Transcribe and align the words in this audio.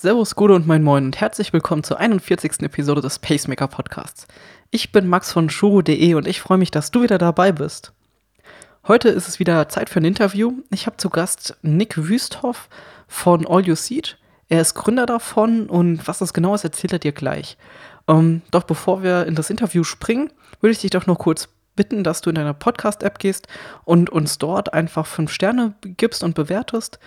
Servus, 0.00 0.34
Gude 0.34 0.54
und 0.54 0.66
mein 0.66 0.82
Moin 0.82 1.04
und 1.04 1.20
herzlich 1.20 1.52
willkommen 1.52 1.84
zur 1.84 1.98
41. 1.98 2.62
Episode 2.62 3.02
des 3.02 3.18
Pacemaker 3.18 3.68
Podcasts. 3.68 4.26
Ich 4.70 4.92
bin 4.92 5.06
Max 5.06 5.30
von 5.30 5.50
Shuro.de 5.50 6.14
und 6.14 6.26
ich 6.26 6.40
freue 6.40 6.56
mich, 6.56 6.70
dass 6.70 6.90
du 6.90 7.02
wieder 7.02 7.18
dabei 7.18 7.52
bist. 7.52 7.92
Heute 8.88 9.10
ist 9.10 9.28
es 9.28 9.40
wieder 9.40 9.68
Zeit 9.68 9.90
für 9.90 10.00
ein 10.00 10.06
Interview. 10.06 10.54
Ich 10.70 10.86
habe 10.86 10.96
zu 10.96 11.10
Gast 11.10 11.58
Nick 11.60 11.98
Wüsthoff 11.98 12.70
von 13.08 13.46
All 13.46 13.66
You 13.66 13.74
Seed. 13.74 14.16
Er 14.48 14.62
ist 14.62 14.72
Gründer 14.72 15.04
davon 15.04 15.68
und 15.68 16.08
was 16.08 16.20
das 16.20 16.32
genau 16.32 16.54
ist, 16.54 16.64
erzählt 16.64 16.94
er 16.94 16.98
dir 16.98 17.12
gleich. 17.12 17.58
Ähm, 18.08 18.40
doch 18.50 18.62
bevor 18.62 19.02
wir 19.02 19.26
in 19.26 19.34
das 19.34 19.50
Interview 19.50 19.84
springen, 19.84 20.32
würde 20.62 20.72
ich 20.72 20.80
dich 20.80 20.92
doch 20.92 21.04
noch 21.04 21.18
kurz 21.18 21.50
bitten, 21.76 22.04
dass 22.04 22.20
du 22.20 22.30
in 22.30 22.36
deine 22.36 22.54
Podcast-App 22.54 23.18
gehst 23.18 23.48
und 23.84 24.10
uns 24.10 24.38
dort 24.38 24.74
einfach 24.74 25.06
fünf 25.06 25.32
Sterne 25.32 25.74
gibst 25.82 26.22
und 26.22 26.34
bewertest, 26.34 26.98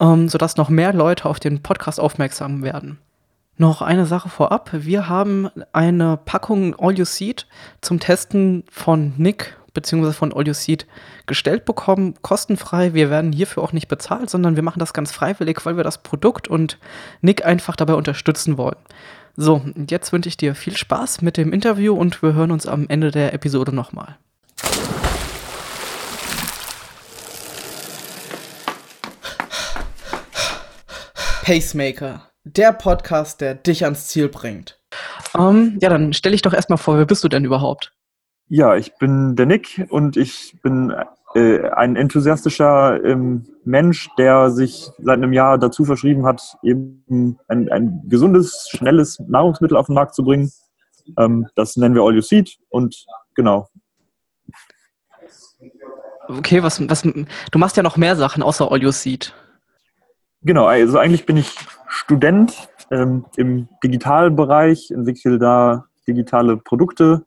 ähm, 0.00 0.28
sodass 0.28 0.56
noch 0.56 0.68
mehr 0.68 0.92
Leute 0.92 1.26
auf 1.26 1.40
den 1.40 1.62
Podcast 1.62 2.00
aufmerksam 2.00 2.62
werden. 2.62 2.98
Noch 3.58 3.82
eine 3.82 4.06
Sache 4.06 4.28
vorab. 4.28 4.70
Wir 4.72 5.08
haben 5.08 5.50
eine 5.72 6.16
Packung 6.16 6.74
All 6.78 6.98
You 6.98 7.04
Seed 7.04 7.46
zum 7.80 8.00
Testen 8.00 8.64
von 8.70 9.12
Nick 9.18 9.56
bzw. 9.74 10.12
von 10.12 10.32
All 10.32 10.46
You 10.46 10.54
Seed 10.54 10.86
gestellt 11.26 11.64
bekommen, 11.64 12.14
kostenfrei. 12.22 12.94
Wir 12.94 13.10
werden 13.10 13.32
hierfür 13.32 13.62
auch 13.62 13.72
nicht 13.72 13.88
bezahlt, 13.88 14.30
sondern 14.30 14.56
wir 14.56 14.62
machen 14.62 14.80
das 14.80 14.92
ganz 14.92 15.12
freiwillig, 15.12 15.64
weil 15.64 15.76
wir 15.76 15.84
das 15.84 15.98
Produkt 15.98 16.48
und 16.48 16.78
Nick 17.20 17.44
einfach 17.44 17.76
dabei 17.76 17.94
unterstützen 17.94 18.56
wollen. 18.56 18.76
So, 19.34 19.62
jetzt 19.88 20.12
wünsche 20.12 20.28
ich 20.28 20.36
dir 20.36 20.54
viel 20.54 20.76
Spaß 20.76 21.22
mit 21.22 21.38
dem 21.38 21.54
Interview 21.54 21.94
und 21.94 22.22
wir 22.22 22.34
hören 22.34 22.50
uns 22.50 22.66
am 22.66 22.86
Ende 22.90 23.10
der 23.10 23.32
Episode 23.32 23.74
nochmal. 23.74 24.18
Pacemaker, 31.44 32.30
der 32.44 32.72
Podcast, 32.72 33.40
der 33.40 33.54
dich 33.54 33.84
ans 33.84 34.08
Ziel 34.08 34.28
bringt. 34.28 34.78
Um, 35.32 35.78
ja, 35.80 35.88
dann 35.88 36.12
stell 36.12 36.32
dich 36.32 36.42
doch 36.42 36.52
erstmal 36.52 36.78
vor, 36.78 36.98
wer 36.98 37.06
bist 37.06 37.24
du 37.24 37.28
denn 37.28 37.46
überhaupt? 37.46 37.94
Ja, 38.54 38.76
ich 38.76 38.94
bin 38.96 39.34
der 39.34 39.46
Nick 39.46 39.86
und 39.88 40.18
ich 40.18 40.58
bin 40.62 40.94
äh, 41.34 41.70
ein 41.70 41.96
enthusiastischer 41.96 43.02
ähm, 43.02 43.46
Mensch, 43.64 44.10
der 44.18 44.50
sich 44.50 44.90
seit 44.98 45.16
einem 45.16 45.32
Jahr 45.32 45.56
dazu 45.56 45.86
verschrieben 45.86 46.26
hat, 46.26 46.58
eben 46.62 47.38
ein, 47.48 47.72
ein 47.72 48.02
gesundes, 48.10 48.68
schnelles 48.70 49.18
Nahrungsmittel 49.20 49.74
auf 49.74 49.86
den 49.86 49.94
Markt 49.94 50.14
zu 50.14 50.22
bringen. 50.22 50.52
Ähm, 51.18 51.48
das 51.54 51.78
nennen 51.78 51.94
wir 51.94 52.02
All 52.02 52.14
You 52.14 52.20
Seed 52.20 52.58
und 52.68 53.06
genau. 53.34 53.70
Okay, 56.28 56.62
was, 56.62 56.86
was, 56.90 57.04
du 57.04 57.58
machst 57.58 57.78
ja 57.78 57.82
noch 57.82 57.96
mehr 57.96 58.16
Sachen 58.16 58.42
außer 58.42 58.70
All 58.70 58.82
You 58.82 58.90
Seed. 58.90 59.34
Genau, 60.42 60.66
also 60.66 60.98
eigentlich 60.98 61.24
bin 61.24 61.38
ich 61.38 61.54
Student 61.88 62.68
ähm, 62.90 63.24
im 63.38 63.70
Digitalbereich, 63.82 64.90
entwickle 64.90 65.38
da 65.38 65.86
digitale 66.06 66.58
Produkte 66.58 67.24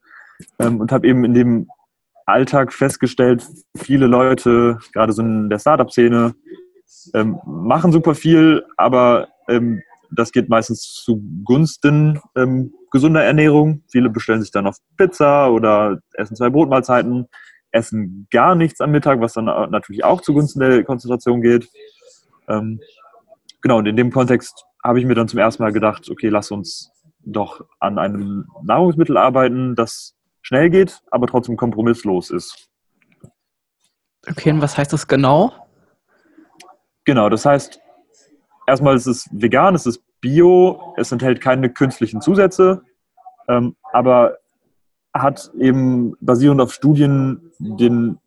ähm, 0.60 0.80
und 0.80 0.92
habe 0.92 1.08
eben 1.08 1.24
in 1.24 1.34
dem 1.34 1.68
Alltag 2.26 2.74
festgestellt, 2.74 3.48
viele 3.78 4.08
Leute, 4.08 4.80
gerade 4.94 5.14
so 5.14 5.22
in 5.22 5.50
der 5.50 5.60
Startup-Szene, 5.60 6.36
ähm, 7.14 7.40
machen 7.46 7.92
super 7.92 8.16
viel, 8.16 8.66
aber 8.78 9.28
ähm, 9.48 9.82
das 10.12 10.32
geht 10.32 10.50
meistens 10.50 11.04
zugunsten 11.04 12.22
ähm, 12.36 12.74
gesunder 12.92 13.24
Ernährung. 13.24 13.84
Viele 13.90 14.10
bestellen 14.10 14.42
sich 14.42 14.52
dann 14.52 14.68
auf 14.68 14.78
Pizza 14.98 15.52
oder 15.52 16.00
essen 16.14 16.36
zwei 16.36 16.50
Brotmahlzeiten, 16.50 17.28
essen 17.72 18.28
gar 18.32 18.56
nichts 18.56 18.82
am 18.82 18.92
Mittag, 18.92 19.20
was 19.20 19.34
dann 19.34 19.46
natürlich 19.46 20.04
auch 20.04 20.22
zugunsten 20.22 20.60
der 20.60 20.84
Konzentration 20.84 21.42
geht. 21.42 21.70
Ähm, 22.48 22.80
genau, 23.62 23.80
und 23.80 23.88
in 23.88 23.98
dem 23.98 24.12
Kontext 24.12 24.66
habe 24.84 25.00
ich 25.00 25.06
mir 25.06 25.16
dann 25.16 25.28
zum 25.28 25.40
ersten 25.40 25.64
Mal 25.64 25.74
gedacht, 25.74 26.10
okay, 26.10 26.30
lass 26.30 26.52
uns 26.52 26.92
doch 27.26 27.66
an 27.80 27.98
einem 27.98 28.48
Nahrungsmittel 28.64 29.18
arbeiten, 29.18 29.76
das 29.76 30.15
schnell 30.46 30.70
geht, 30.70 31.02
aber 31.10 31.26
trotzdem 31.26 31.58
kompromisslos 31.58 32.30
ist. 32.30 32.70
Okay, 34.30 34.52
und 34.52 34.62
was 34.62 34.78
heißt 34.78 34.94
das 34.94 35.08
genau? 35.08 35.52
Genau, 37.04 37.30
das 37.30 37.46
heißt, 37.46 37.80
erstmal 38.68 38.96
ist 38.96 39.08
es 39.08 39.28
vegan, 39.32 39.74
es 39.74 39.88
ist 39.88 40.04
bio, 40.22 40.94
es 40.98 41.12
enthält 41.12 41.42
keine 41.42 41.72
künstlichen 41.72 42.22
Zusätze, 42.22 42.84
ähm, 43.48 43.76
aber 43.92 44.38
hat 45.14 45.52
eben 45.60 46.14
basierend 46.20 46.62
auf 46.62 46.74
Studien 46.74 47.52
den 47.58 48.20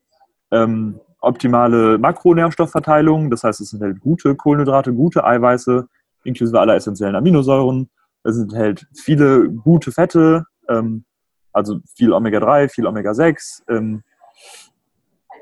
ähm, 0.51 1.01
optimale 1.21 1.99
Makronährstoffverteilung, 1.99 3.31
das 3.31 3.45
heißt, 3.45 3.61
es 3.61 3.73
enthält 3.73 4.01
gute 4.01 4.35
Kohlenhydrate, 4.35 4.93
gute 4.93 5.25
Eiweiße, 5.25 5.89
inklusive 6.25 6.59
aller 6.59 6.75
essentiellen 6.75 7.15
Aminosäuren. 7.15 7.91
Es 8.25 8.39
enthält 8.39 8.87
viele 8.95 9.49
gute 9.51 9.93
Fette, 9.93 10.47
ähm, 10.69 11.05
also 11.53 11.81
viel 11.95 12.13
Omega-3, 12.13 12.69
viel 12.69 12.87
Omega-6, 12.87 13.63
ähm, 13.69 14.03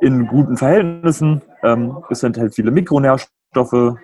in 0.00 0.27
guten 0.27 0.56
Verhältnissen. 0.56 1.43
Ähm, 1.62 2.03
es 2.11 2.22
enthält 2.22 2.55
viele 2.55 2.71
Mikronährstoffe. 2.71 3.97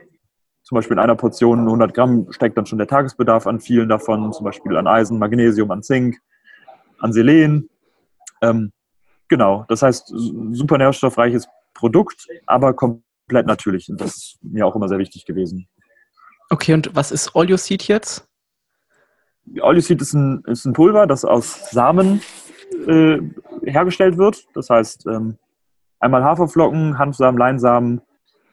Zum 0.65 0.77
Beispiel 0.77 0.97
in 0.97 1.03
einer 1.03 1.17
Portion 1.17 1.61
100 1.61 1.93
Gramm 1.93 2.31
steckt 2.31 2.57
dann 2.57 2.67
schon 2.67 2.79
der 2.79 2.87
Tagesbedarf 2.87 3.47
an 3.47 3.61
vielen 3.61 3.89
davon, 3.89 4.33
zum 4.33 4.45
Beispiel 4.45 4.77
an 4.77 4.87
Eisen, 4.87 5.19
Magnesium, 5.19 5.71
an 5.71 5.83
Zink, 5.83 6.19
an 6.99 7.13
Selen. 7.13 7.69
Ähm, 8.41 8.73
genau, 9.29 9.65
das 9.69 9.83
heißt, 9.83 10.13
super 10.53 10.79
nährstoffreiches 10.79 11.49
Produkt, 11.75 12.27
aber 12.47 12.75
komplett 12.75 13.47
natürlich. 13.47 13.89
Und 13.89 14.01
das 14.01 14.17
ist 14.17 14.39
mir 14.43 14.67
auch 14.67 14.77
immer 14.77 14.89
sehr 14.89 14.99
wichtig 14.99 15.27
gewesen. 15.27 15.69
Okay, 16.51 16.75
und 16.75 16.95
was 16.95 17.13
ist 17.13 17.35
All 17.35 17.49
You 17.49 17.57
Seed 17.57 17.89
jetzt? 17.89 18.29
Oilseed 19.61 20.01
ist 20.01 20.15
ein, 20.15 20.43
ist 20.47 20.65
ein 20.65 20.73
Pulver, 20.73 21.07
das 21.07 21.25
aus 21.25 21.71
Samen 21.71 22.21
äh, 22.87 23.19
hergestellt 23.65 24.19
wird. 24.19 24.45
Das 24.55 24.71
heißt, 24.71 25.07
ähm, 25.07 25.39
einmal 25.99 26.25
Haferflocken, 26.25 26.99
Hanfsamen, 26.99 27.39
Leinsamen, 27.39 28.01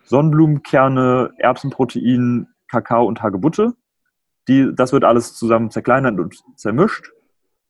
Sonnenblumenkerne, 0.06 1.32
Erbsenprotein, 1.38 2.48
Kakao 2.68 3.06
und 3.06 3.22
Hagebutte. 3.22 3.74
Die, 4.48 4.72
das 4.74 4.92
wird 4.92 5.04
alles 5.04 5.36
zusammen 5.36 5.70
zerkleinert 5.70 6.20
und 6.20 6.36
zermischt. 6.56 7.12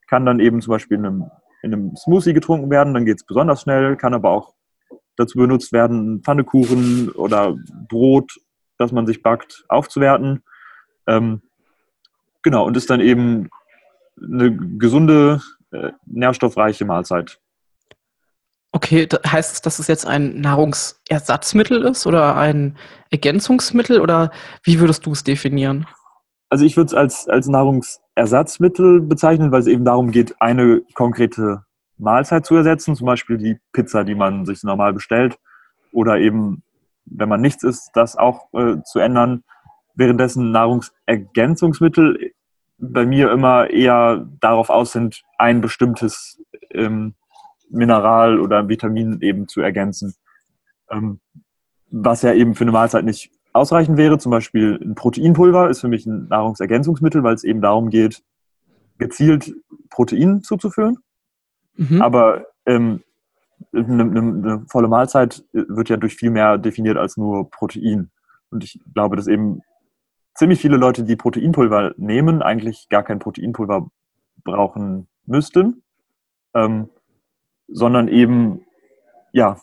Kann 0.07 0.25
dann 0.25 0.39
eben 0.39 0.61
zum 0.61 0.71
Beispiel 0.71 0.97
in 0.97 1.05
einem, 1.05 1.31
in 1.61 1.73
einem 1.73 1.95
Smoothie 1.95 2.33
getrunken 2.33 2.69
werden, 2.69 2.93
dann 2.93 3.05
geht 3.05 3.17
es 3.17 3.25
besonders 3.25 3.61
schnell, 3.61 3.97
kann 3.97 4.13
aber 4.13 4.29
auch 4.29 4.53
dazu 5.17 5.37
benutzt 5.37 5.73
werden, 5.73 6.21
Pfannekuchen 6.23 7.09
oder 7.09 7.57
Brot, 7.89 8.39
das 8.77 8.93
man 8.93 9.05
sich 9.05 9.21
backt, 9.21 9.65
aufzuwerten. 9.67 10.43
Ähm, 11.07 11.41
Genau, 12.43 12.65
und 12.65 12.77
ist 12.77 12.89
dann 12.89 13.01
eben 13.01 13.49
eine 14.21 14.55
gesunde, 14.77 15.41
äh, 15.71 15.91
nährstoffreiche 16.05 16.85
Mahlzeit. 16.85 17.39
Okay, 18.71 19.07
heißt 19.25 19.53
es, 19.53 19.61
dass 19.61 19.79
es 19.79 19.87
jetzt 19.87 20.05
ein 20.05 20.41
Nahrungsersatzmittel 20.41 21.83
ist 21.85 22.05
oder 22.05 22.37
ein 22.37 22.77
Ergänzungsmittel 23.09 23.99
oder 23.99 24.31
wie 24.63 24.79
würdest 24.79 25.05
du 25.05 25.11
es 25.11 25.23
definieren? 25.23 25.87
Also 26.49 26.65
ich 26.65 26.77
würde 26.77 26.87
es 26.87 26.93
als, 26.93 27.27
als 27.27 27.47
Nahrungsersatzmittel 27.47 29.01
bezeichnen, 29.01 29.51
weil 29.51 29.61
es 29.61 29.67
eben 29.67 29.85
darum 29.85 30.11
geht, 30.11 30.39
eine 30.39 30.81
konkrete 30.93 31.63
Mahlzeit 31.97 32.45
zu 32.45 32.55
ersetzen, 32.55 32.95
zum 32.95 33.07
Beispiel 33.07 33.37
die 33.37 33.57
Pizza, 33.73 34.03
die 34.03 34.15
man 34.15 34.45
sich 34.45 34.63
normal 34.63 34.93
bestellt, 34.93 35.37
oder 35.91 36.17
eben, 36.17 36.63
wenn 37.05 37.29
man 37.29 37.41
nichts 37.41 37.63
isst, 37.63 37.89
das 37.93 38.15
auch 38.15 38.53
äh, 38.53 38.81
zu 38.83 38.99
ändern 38.99 39.43
währenddessen 39.99 40.51
Nahrungsergänzungsmittel 40.51 42.31
bei 42.79 43.05
mir 43.05 43.31
immer 43.31 43.69
eher 43.69 44.25
darauf 44.39 44.69
aus 44.69 44.93
sind, 44.93 45.23
ein 45.37 45.61
bestimmtes 45.61 46.41
ähm, 46.71 47.13
Mineral 47.69 48.39
oder 48.39 48.67
Vitamin 48.69 49.19
eben 49.21 49.47
zu 49.47 49.61
ergänzen. 49.61 50.15
Ähm, 50.89 51.19
was 51.91 52.21
ja 52.21 52.33
eben 52.33 52.55
für 52.55 52.63
eine 52.63 52.71
Mahlzeit 52.71 53.03
nicht 53.03 53.31
ausreichend 53.51 53.97
wäre. 53.97 54.17
Zum 54.17 54.31
Beispiel 54.31 54.79
ein 54.81 54.95
Proteinpulver 54.95 55.69
ist 55.69 55.81
für 55.81 55.87
mich 55.87 56.05
ein 56.05 56.27
Nahrungsergänzungsmittel, 56.29 57.23
weil 57.23 57.35
es 57.35 57.43
eben 57.43 57.61
darum 57.61 57.89
geht, 57.89 58.23
gezielt 58.97 59.53
Protein 59.89 60.43
zuzuführen. 60.43 60.99
Mhm. 61.75 62.01
Aber 62.01 62.45
ähm, 62.65 63.01
eine, 63.73 64.03
eine, 64.03 64.19
eine, 64.19 64.65
volle 64.69 64.87
Mahlzeit 64.87 65.43
wird 65.51 65.89
ja 65.89 65.97
durch 65.97 66.15
viel 66.15 66.29
mehr 66.29 66.57
definiert 66.57 66.97
als 66.97 67.17
nur 67.17 67.49
Protein. 67.49 68.11
Und 68.51 68.63
ich 68.63 68.79
glaube, 68.93 69.15
dass 69.15 69.27
eben 69.27 69.61
ziemlich 70.39 70.61
viele 70.61 70.77
Leute, 70.77 71.03
die 71.03 71.17
Proteinpulver 71.17 71.93
nehmen, 71.97 72.41
eigentlich 72.41 72.87
gar 72.87 73.03
kein 73.03 73.19
Proteinpulver 73.19 73.91
brauchen 74.45 75.09
müssten, 75.25 75.83
ähm, 76.53 76.89
sondern 77.67 78.07
eben 78.07 78.65
ja 79.33 79.57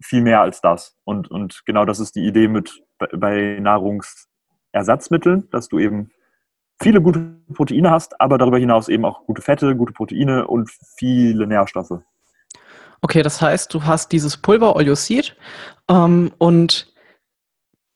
viel 0.00 0.22
mehr 0.22 0.40
als 0.40 0.62
das. 0.62 0.96
Und, 1.04 1.30
und 1.30 1.62
genau 1.66 1.84
das 1.84 2.00
ist 2.00 2.16
die 2.16 2.26
Idee 2.26 2.48
mit 2.48 2.82
bei 2.98 3.58
Nahrungsersatzmitteln, 3.60 5.50
dass 5.50 5.68
du 5.68 5.78
eben 5.78 6.10
viele 6.80 7.02
gute 7.02 7.36
Proteine 7.52 7.90
hast, 7.90 8.18
aber 8.18 8.38
darüber 8.38 8.58
hinaus 8.58 8.88
eben 8.88 9.04
auch 9.04 9.26
gute 9.26 9.42
Fette, 9.42 9.76
gute 9.76 9.92
Proteine 9.92 10.46
und 10.46 10.70
viele 10.96 11.46
Nährstoffe. 11.46 12.00
Okay, 13.02 13.22
das 13.22 13.42
heißt, 13.42 13.74
du 13.74 13.84
hast 13.84 14.10
dieses 14.12 14.38
Pulver 14.38 14.74
Oleosid 14.74 15.36
ähm, 15.90 16.32
und 16.38 16.92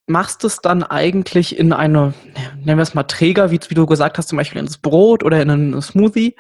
machst 0.07 0.45
es 0.45 0.61
dann 0.61 0.83
eigentlich 0.83 1.57
in 1.59 1.73
eine, 1.73 2.15
nennen 2.57 2.79
wir 2.79 2.83
es 2.83 2.95
mal 2.95 3.05
Träger, 3.05 3.51
wie, 3.51 3.61
wie 3.69 3.75
du 3.75 3.87
gesagt 3.87 4.19
hast, 4.19 4.29
zum 4.29 4.39
Beispiel 4.39 4.61
in 4.61 4.67
das 4.67 4.79
Brot 4.79 5.23
oder 5.23 5.41
in 5.41 5.51
einen 5.51 5.83
Smoothie, 5.83 6.37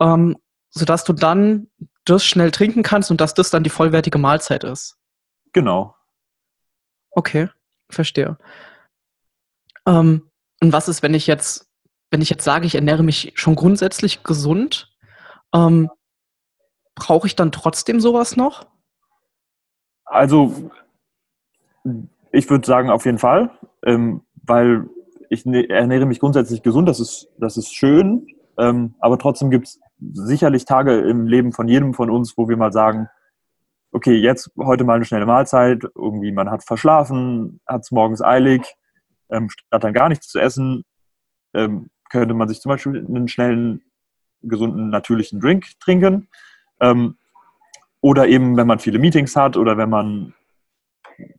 ähm, 0.00 0.36
sodass 0.70 1.04
du 1.04 1.12
dann 1.12 1.68
das 2.04 2.24
schnell 2.24 2.50
trinken 2.50 2.82
kannst 2.82 3.10
und 3.10 3.20
dass 3.20 3.34
das 3.34 3.50
dann 3.50 3.64
die 3.64 3.70
vollwertige 3.70 4.18
Mahlzeit 4.18 4.64
ist. 4.64 4.96
Genau. 5.52 5.94
Okay, 7.10 7.48
verstehe. 7.88 8.36
Ähm, 9.86 10.30
und 10.60 10.72
was 10.72 10.88
ist, 10.88 11.02
wenn 11.02 11.14
ich 11.14 11.26
jetzt, 11.26 11.70
wenn 12.10 12.22
ich 12.22 12.30
jetzt 12.30 12.44
sage, 12.44 12.66
ich 12.66 12.74
ernähre 12.74 13.02
mich 13.02 13.32
schon 13.36 13.54
grundsätzlich 13.54 14.22
gesund, 14.22 14.94
ähm, 15.54 15.90
brauche 16.94 17.26
ich 17.26 17.36
dann 17.36 17.52
trotzdem 17.52 18.00
sowas 18.00 18.36
noch? 18.36 18.66
Also 20.04 20.70
ich 22.36 22.48
würde 22.50 22.66
sagen, 22.66 22.90
auf 22.90 23.04
jeden 23.04 23.18
Fall, 23.18 23.50
ähm, 23.84 24.22
weil 24.46 24.88
ich 25.30 25.46
ne, 25.46 25.68
ernähre 25.68 26.06
mich 26.06 26.20
grundsätzlich 26.20 26.62
gesund, 26.62 26.88
das 26.88 27.00
ist, 27.00 27.28
das 27.38 27.56
ist 27.56 27.74
schön, 27.74 28.26
ähm, 28.58 28.94
aber 29.00 29.18
trotzdem 29.18 29.50
gibt 29.50 29.66
es 29.66 29.80
sicherlich 30.12 30.64
Tage 30.64 30.98
im 30.98 31.26
Leben 31.26 31.52
von 31.52 31.68
jedem 31.68 31.94
von 31.94 32.10
uns, 32.10 32.36
wo 32.36 32.48
wir 32.48 32.56
mal 32.56 32.72
sagen, 32.72 33.08
okay, 33.92 34.14
jetzt 34.14 34.50
heute 34.58 34.84
mal 34.84 34.94
eine 34.94 35.04
schnelle 35.04 35.26
Mahlzeit, 35.26 35.84
irgendwie 35.94 36.32
man 36.32 36.50
hat 36.50 36.62
verschlafen, 36.64 37.60
hat 37.66 37.82
es 37.82 37.90
morgens 37.90 38.22
eilig, 38.22 38.62
ähm, 39.30 39.48
statt 39.48 39.82
dann 39.82 39.94
gar 39.94 40.08
nichts 40.08 40.28
zu 40.28 40.38
essen, 40.38 40.84
ähm, 41.54 41.88
könnte 42.10 42.34
man 42.34 42.48
sich 42.48 42.60
zum 42.60 42.70
Beispiel 42.70 43.04
einen 43.06 43.28
schnellen, 43.28 43.82
gesunden, 44.42 44.90
natürlichen 44.90 45.40
Drink 45.40 45.66
trinken. 45.80 46.28
Ähm, 46.80 47.16
oder 48.00 48.28
eben, 48.28 48.56
wenn 48.56 48.66
man 48.66 48.78
viele 48.78 48.98
Meetings 48.98 49.34
hat 49.34 49.56
oder 49.56 49.78
wenn 49.78 49.90
man 49.90 50.34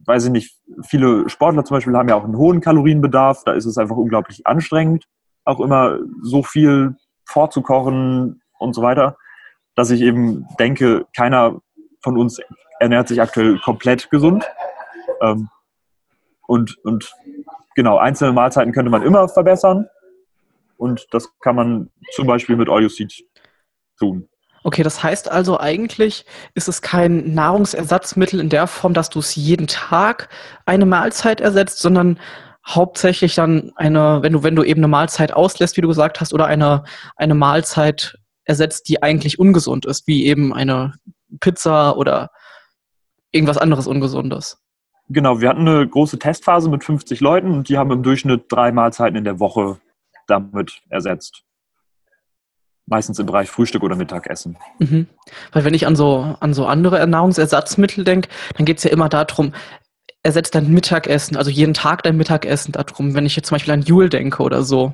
weiß 0.06 0.26
ich 0.26 0.32
nicht, 0.32 0.56
viele 0.84 1.30
Sportler 1.30 1.64
zum 1.64 1.76
Beispiel 1.76 1.96
haben 1.96 2.10
ja 2.10 2.16
auch 2.16 2.24
einen 2.24 2.38
hohen 2.38 2.62
Kalorienbedarf, 2.62 3.44
da 3.44 3.54
ist 3.54 3.66
es 3.66 3.78
einfach 3.78 3.96
unglaublich 3.96 4.46
anstrengend, 4.48 5.06
auch 5.44 5.60
immer 5.60 6.00
so 6.22 6.44
viel 6.44 6.96
vorzukochen 7.26 8.42
und 8.60 8.74
so 8.74 8.82
weiter, 8.82 9.18
dass 9.76 9.92
ich 9.92 10.02
eben 10.02 10.48
denke, 10.60 11.06
keiner 11.16 11.62
von 12.02 12.18
uns 12.18 12.40
ernährt 12.80 13.08
sich 13.08 13.22
aktuell 13.22 13.60
komplett 13.60 14.10
gesund. 14.10 14.46
Ähm, 15.22 15.50
und, 16.48 16.78
und 16.84 17.14
genau, 17.76 17.98
einzelne 17.98 18.32
Mahlzeiten 18.32 18.74
könnte 18.74 18.92
man 18.92 19.04
immer 19.04 19.28
verbessern. 19.28 19.88
Und 20.78 21.08
das 21.12 21.30
kann 21.40 21.56
man 21.56 21.90
zum 22.12 22.28
Beispiel 22.28 22.56
mit 22.56 22.70
All 22.70 22.90
Seed 22.90 23.26
tun. 24.00 24.30
Okay, 24.68 24.84
das 24.84 25.02
heißt 25.02 25.32
also 25.32 25.62
eigentlich 25.62 26.26
ist 26.54 26.68
es 26.68 26.82
kein 26.82 27.34
Nahrungsersatzmittel 27.34 28.42
in 28.42 28.50
der 28.50 28.68
Form, 28.68 28.94
dass 28.94 29.10
du 29.10 29.20
es 29.20 29.34
jeden 29.34 29.68
Tag 29.68 30.28
eine 30.66 30.86
Mahlzeit 30.86 31.40
ersetzt, 31.40 31.80
sondern 31.80 32.20
hauptsächlich 32.68 33.34
dann 33.34 33.72
eine, 33.78 34.22
wenn 34.24 34.34
du, 34.34 34.44
wenn 34.44 34.58
du 34.58 34.66
eben 34.66 34.82
eine 34.82 34.90
Mahlzeit 34.90 35.32
auslässt, 35.32 35.78
wie 35.78 35.82
du 35.82 35.88
gesagt 35.88 36.20
hast, 36.20 36.34
oder 36.34 36.48
eine, 36.48 36.84
eine 37.16 37.34
Mahlzeit 37.34 38.18
ersetzt, 38.44 38.90
die 38.90 39.02
eigentlich 39.02 39.40
ungesund 39.40 39.86
ist, 39.86 40.06
wie 40.06 40.26
eben 40.26 40.54
eine 40.54 40.96
Pizza 41.40 41.96
oder 41.96 42.30
irgendwas 43.32 43.58
anderes 43.58 43.88
Ungesundes. 43.88 44.62
Genau, 45.08 45.40
wir 45.40 45.48
hatten 45.48 45.66
eine 45.66 45.88
große 45.88 46.20
Testphase 46.20 46.70
mit 46.70 46.84
50 46.84 47.22
Leuten 47.22 47.52
und 47.52 47.70
die 47.70 47.78
haben 47.78 47.92
im 47.92 48.04
Durchschnitt 48.04 48.48
drei 48.50 48.74
Mahlzeiten 48.74 49.16
in 49.16 49.24
der 49.24 49.40
Woche 49.40 49.80
damit 50.28 50.82
ersetzt 50.90 51.47
meistens 52.88 53.20
im 53.20 53.26
Bereich 53.26 53.50
Frühstück 53.50 53.84
oder 53.84 53.96
Mittagessen. 53.96 54.58
Mhm. 54.80 55.08
Weil 55.52 55.66
wenn 55.66 55.74
ich 55.74 55.86
an 55.86 55.96
so, 55.96 56.36
an 56.40 56.54
so 56.54 56.66
andere 56.66 57.06
Nahrungsersatzmittel 57.06 58.04
denke, 58.04 58.30
dann 58.56 58.66
geht 58.66 58.78
es 58.78 58.84
ja 58.84 58.92
immer 58.92 59.10
darum, 59.10 59.54
ersetzt 60.24 60.56
dein 60.56 60.72
Mittagessen, 60.72 61.38
also 61.38 61.52
jeden 61.52 61.74
Tag 61.74 62.04
dein 62.04 62.18
Mittagessen 62.18 62.72
darum, 62.72 63.14
wenn 63.14 63.26
ich 63.26 63.36
jetzt 63.36 63.50
zum 63.50 63.56
Beispiel 63.56 63.74
an 63.74 63.82
Jule 63.82 64.10
denke 64.10 64.42
oder 64.42 64.64
so. 64.64 64.94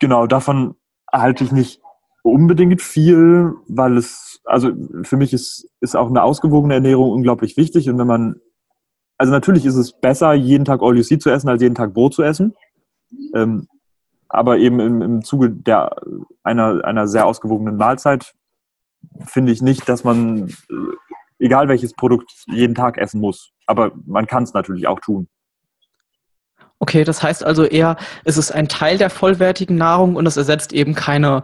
Genau, 0.00 0.26
davon 0.26 0.74
halte 1.12 1.44
ich 1.44 1.52
nicht 1.52 1.80
unbedingt 2.22 2.82
viel, 2.82 3.52
weil 3.68 3.96
es, 3.96 4.40
also 4.44 4.72
für 5.02 5.16
mich 5.16 5.32
ist, 5.32 5.68
ist 5.80 5.96
auch 5.96 6.08
eine 6.08 6.22
ausgewogene 6.22 6.74
Ernährung 6.74 7.12
unglaublich 7.12 7.56
wichtig 7.56 7.88
und 7.88 7.98
wenn 7.98 8.06
man, 8.06 8.36
also 9.16 9.32
natürlich 9.32 9.66
ist 9.66 9.76
es 9.76 9.92
besser, 9.92 10.32
jeden 10.32 10.64
Tag 10.64 10.82
All 10.82 10.96
You 10.96 11.02
See 11.02 11.18
zu 11.18 11.30
essen, 11.30 11.48
als 11.48 11.62
jeden 11.62 11.74
Tag 11.74 11.92
Brot 11.92 12.14
zu 12.14 12.22
essen. 12.22 12.54
Ähm, 13.34 13.66
aber 14.30 14.58
eben 14.58 14.78
im, 14.80 15.02
im 15.02 15.24
Zuge 15.24 15.50
der, 15.50 15.96
einer, 16.44 16.84
einer 16.84 17.08
sehr 17.08 17.26
ausgewogenen 17.26 17.76
Mahlzeit 17.76 18.34
finde 19.24 19.52
ich 19.52 19.60
nicht, 19.60 19.88
dass 19.88 20.04
man, 20.04 20.48
äh, 20.48 21.44
egal 21.44 21.68
welches 21.68 21.94
Produkt, 21.94 22.30
jeden 22.46 22.74
Tag 22.74 22.96
essen 22.96 23.20
muss. 23.20 23.50
Aber 23.66 23.90
man 24.06 24.26
kann 24.26 24.44
es 24.44 24.54
natürlich 24.54 24.86
auch 24.86 25.00
tun. 25.00 25.28
Okay, 26.78 27.04
das 27.04 27.22
heißt 27.22 27.44
also 27.44 27.64
eher, 27.64 27.96
es 28.24 28.38
ist 28.38 28.52
ein 28.52 28.68
Teil 28.68 28.98
der 28.98 29.10
vollwertigen 29.10 29.76
Nahrung 29.76 30.16
und 30.16 30.26
es 30.26 30.36
ersetzt 30.36 30.72
eben 30.72 30.94
keine, 30.94 31.42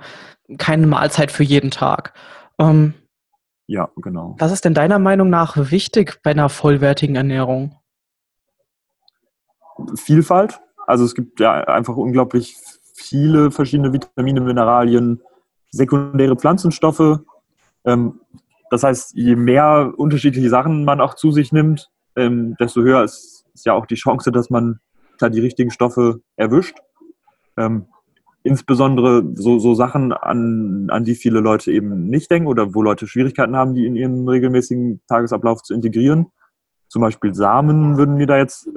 keine 0.56 0.86
Mahlzeit 0.86 1.30
für 1.30 1.42
jeden 1.42 1.70
Tag. 1.70 2.14
Ähm, 2.58 2.94
ja, 3.66 3.90
genau. 3.96 4.36
Was 4.38 4.52
ist 4.52 4.64
denn 4.64 4.74
deiner 4.74 5.00
Meinung 5.00 5.28
nach 5.28 5.56
wichtig 5.70 6.20
bei 6.22 6.30
einer 6.30 6.48
vollwertigen 6.48 7.16
Ernährung? 7.16 7.76
Vielfalt. 9.96 10.60
Also 10.86 11.04
es 11.04 11.14
gibt 11.14 11.40
ja 11.40 11.64
einfach 11.64 11.96
unglaublich 11.96 12.56
viele 12.96 13.50
verschiedene 13.50 13.92
Vitamine, 13.92 14.40
Mineralien, 14.40 15.20
sekundäre 15.70 16.36
Pflanzenstoffe. 16.36 17.20
Ähm, 17.84 18.20
das 18.70 18.82
heißt, 18.82 19.14
je 19.14 19.36
mehr 19.36 19.92
unterschiedliche 19.96 20.48
Sachen 20.48 20.84
man 20.84 21.00
auch 21.00 21.14
zu 21.14 21.30
sich 21.30 21.52
nimmt, 21.52 21.90
ähm, 22.16 22.56
desto 22.58 22.82
höher 22.82 23.04
ist, 23.04 23.44
ja 23.64 23.72
auch 23.72 23.86
die 23.86 23.94
Chance, 23.94 24.32
dass 24.32 24.50
man 24.50 24.80
da 25.18 25.28
die 25.28 25.40
richtigen 25.40 25.70
Stoffe 25.70 26.20
erwischt. 26.36 26.76
Ähm, 27.56 27.86
insbesondere 28.42 29.24
so, 29.34 29.58
so 29.58 29.74
Sachen, 29.74 30.12
an, 30.12 30.88
an 30.90 31.04
die 31.04 31.14
viele 31.14 31.40
Leute 31.40 31.72
eben 31.72 32.06
nicht 32.06 32.30
denken 32.30 32.48
oder 32.48 32.74
wo 32.74 32.82
Leute 32.82 33.06
Schwierigkeiten 33.06 33.56
haben, 33.56 33.74
die 33.74 33.86
in 33.86 33.96
ihren 33.96 34.28
regelmäßigen 34.28 35.00
Tagesablauf 35.08 35.62
zu 35.62 35.74
integrieren. 35.74 36.26
Zum 36.88 37.02
Beispiel 37.02 37.34
Samen 37.34 37.96
würden 37.96 38.16
mir 38.16 38.26
da 38.26 38.36
jetzt 38.36 38.68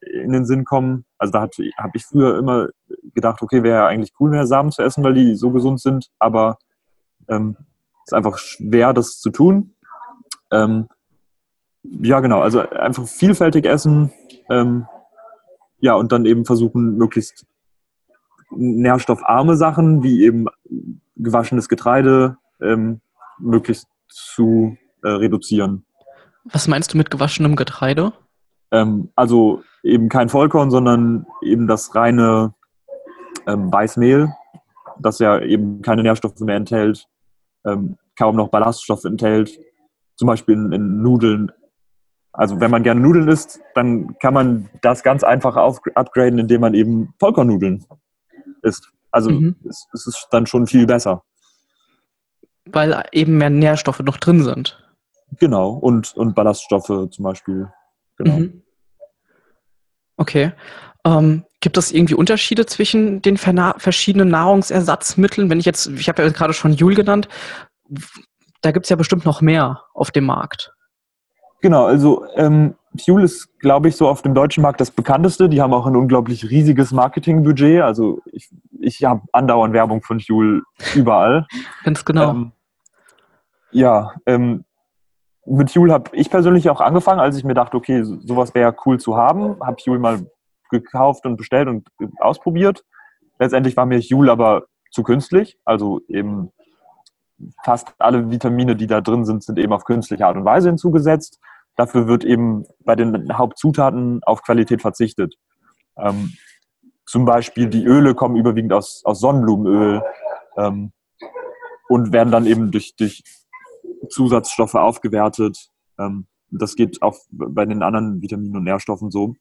in 0.00 0.32
den 0.32 0.44
Sinn 0.46 0.64
kommen. 0.64 1.04
Also 1.18 1.32
da 1.32 1.40
habe 1.42 1.92
ich 1.94 2.04
früher 2.04 2.38
immer 2.38 2.68
gedacht, 3.14 3.42
okay, 3.42 3.62
wäre 3.62 3.78
ja 3.80 3.86
eigentlich 3.86 4.12
cool, 4.20 4.30
mehr 4.30 4.46
Samen 4.46 4.72
zu 4.72 4.82
essen, 4.82 5.04
weil 5.04 5.14
die 5.14 5.34
so 5.34 5.50
gesund 5.50 5.80
sind, 5.80 6.08
aber 6.18 6.58
ähm, 7.28 7.56
ist 8.04 8.14
einfach 8.14 8.38
schwer, 8.38 8.92
das 8.92 9.20
zu 9.20 9.30
tun. 9.30 9.74
Ähm, 10.50 10.88
ja, 11.82 12.20
genau, 12.20 12.40
also 12.40 12.60
einfach 12.60 13.06
vielfältig 13.06 13.66
essen, 13.66 14.12
ähm, 14.50 14.86
ja, 15.80 15.94
und 15.94 16.12
dann 16.12 16.26
eben 16.26 16.44
versuchen, 16.44 16.96
möglichst 16.96 17.46
nährstoffarme 18.50 19.56
Sachen, 19.56 20.02
wie 20.02 20.24
eben 20.24 20.46
gewaschenes 21.16 21.68
Getreide, 21.68 22.36
ähm, 22.60 23.00
möglichst 23.38 23.88
zu 24.08 24.76
äh, 25.02 25.08
reduzieren. 25.08 25.84
Was 26.44 26.68
meinst 26.68 26.92
du 26.92 26.98
mit 26.98 27.10
gewaschenem 27.10 27.56
Getreide? 27.56 28.12
Ähm, 28.70 29.10
also 29.14 29.62
eben 29.82 30.08
kein 30.08 30.28
Vollkorn, 30.28 30.70
sondern 30.70 31.26
eben 31.42 31.66
das 31.66 31.94
reine 31.94 32.54
ähm, 33.46 33.72
Weißmehl, 33.72 34.32
das 34.98 35.18
ja 35.18 35.40
eben 35.40 35.82
keine 35.82 36.02
Nährstoffe 36.02 36.40
mehr 36.40 36.56
enthält, 36.56 37.06
ähm, 37.64 37.96
kaum 38.18 38.36
noch 38.36 38.48
Ballaststoffe 38.48 39.04
enthält, 39.04 39.58
zum 40.16 40.26
Beispiel 40.26 40.54
in, 40.54 40.72
in, 40.72 41.02
Nudeln. 41.02 41.52
Also 42.32 42.60
wenn 42.60 42.70
man 42.70 42.82
gerne 42.82 43.00
Nudeln 43.00 43.28
isst, 43.28 43.60
dann 43.74 44.16
kann 44.18 44.34
man 44.34 44.68
das 44.82 45.02
ganz 45.02 45.24
einfach 45.24 45.56
auf, 45.56 45.80
upgraden, 45.94 46.38
indem 46.38 46.60
man 46.60 46.74
eben 46.74 47.14
Vollkornnudeln 47.18 47.84
isst. 48.62 48.92
Also 49.10 49.30
mhm. 49.30 49.56
es, 49.68 49.86
es 49.92 50.06
ist 50.06 50.28
dann 50.30 50.46
schon 50.46 50.66
viel 50.66 50.86
besser. 50.86 51.22
Weil 52.66 53.02
eben 53.12 53.38
mehr 53.38 53.50
Nährstoffe 53.50 54.00
noch 54.00 54.18
drin 54.18 54.44
sind. 54.44 54.78
Genau, 55.38 55.70
und, 55.70 56.16
und 56.16 56.34
Ballaststoffe 56.34 57.08
zum 57.10 57.22
Beispiel. 57.22 57.72
Genau. 58.16 58.38
Mhm. 58.38 58.62
Okay. 60.20 60.52
Ähm, 61.06 61.44
gibt 61.60 61.78
es 61.78 61.92
irgendwie 61.92 62.14
Unterschiede 62.14 62.66
zwischen 62.66 63.22
den 63.22 63.38
verschiedenen 63.38 64.28
Nahrungsersatzmitteln? 64.28 65.48
Wenn 65.48 65.58
ich 65.58 65.64
jetzt, 65.64 65.86
ich 65.86 66.10
habe 66.10 66.22
ja 66.22 66.28
gerade 66.28 66.52
schon 66.52 66.74
Jule 66.74 66.94
genannt, 66.94 67.26
da 68.60 68.70
gibt 68.70 68.84
es 68.84 68.90
ja 68.90 68.96
bestimmt 68.96 69.24
noch 69.24 69.40
mehr 69.40 69.82
auf 69.94 70.10
dem 70.10 70.26
Markt. 70.26 70.74
Genau, 71.62 71.86
also 71.86 72.26
ähm, 72.36 72.74
Fuel 73.02 73.24
ist, 73.24 73.48
glaube 73.60 73.88
ich, 73.88 73.96
so 73.96 74.08
auf 74.08 74.20
dem 74.20 74.34
deutschen 74.34 74.62
Markt 74.62 74.82
das 74.82 74.90
bekannteste. 74.90 75.48
Die 75.48 75.62
haben 75.62 75.72
auch 75.72 75.86
ein 75.86 75.96
unglaublich 75.96 76.50
riesiges 76.50 76.92
Marketingbudget. 76.92 77.80
Also 77.80 78.20
ich, 78.30 78.50
ich 78.78 79.02
habe 79.04 79.22
andauernd 79.32 79.72
Werbung 79.72 80.02
von 80.02 80.20
Fuel 80.20 80.62
überall. 80.94 81.46
Ganz 81.82 82.04
genau. 82.04 82.30
Ähm, 82.30 82.52
ja, 83.70 84.12
ähm, 84.26 84.64
mit 85.46 85.70
Fuel 85.70 85.92
habe 85.92 86.14
ich 86.14 86.30
persönlich 86.30 86.68
auch 86.70 86.80
angefangen, 86.80 87.20
als 87.20 87.36
ich 87.36 87.44
mir 87.44 87.54
dachte, 87.54 87.76
okay, 87.76 88.02
sowas 88.02 88.54
wäre 88.54 88.74
cool 88.84 88.98
zu 88.98 89.16
haben. 89.16 89.56
Habe 89.60 89.82
Fuel 89.82 89.98
mal 89.98 90.26
gekauft 90.70 91.26
und 91.26 91.36
bestellt 91.36 91.68
und 91.68 91.88
ausprobiert. 92.18 92.84
Letztendlich 93.38 93.76
war 93.76 93.86
mir 93.86 93.98
Joule 93.98 94.30
aber 94.30 94.64
zu 94.90 95.02
künstlich. 95.02 95.58
Also 95.64 96.00
eben 96.08 96.52
fast 97.64 97.94
alle 97.98 98.30
Vitamine, 98.30 98.76
die 98.76 98.86
da 98.86 99.00
drin 99.00 99.24
sind, 99.24 99.42
sind 99.42 99.58
eben 99.58 99.72
auf 99.72 99.84
künstliche 99.84 100.26
Art 100.26 100.36
und 100.36 100.44
Weise 100.44 100.68
hinzugesetzt. 100.68 101.38
dafür 101.76 102.06
wird 102.06 102.24
eben 102.24 102.66
bei 102.80 102.94
den 102.94 103.36
Hauptzutaten 103.38 104.20
auf 104.24 104.42
Qualität 104.42 104.82
verzichtet. 104.82 105.36
Ähm, 105.96 106.34
zum 107.06 107.24
Beispiel 107.24 107.68
die 107.68 107.86
Öle 107.86 108.14
kommen 108.14 108.36
überwiegend 108.36 108.72
aus, 108.72 109.02
aus 109.04 109.20
Sonnenblumenöl 109.20 110.02
ähm, 110.58 110.92
und 111.88 112.12
werden 112.12 112.30
dann 112.30 112.44
eben 112.44 112.70
durch, 112.70 112.94
durch 112.96 113.22
Zusatzstoffe 114.10 114.74
aufgewertet. 114.74 115.70
Ähm, 115.98 116.26
das 116.50 116.74
geht 116.74 117.00
auch 117.02 117.16
bei 117.30 117.64
den 117.64 117.82
anderen 117.82 118.20
Vitaminen 118.20 118.56
und 118.56 118.64
Nährstoffen 118.64 119.10
so. 119.10 119.36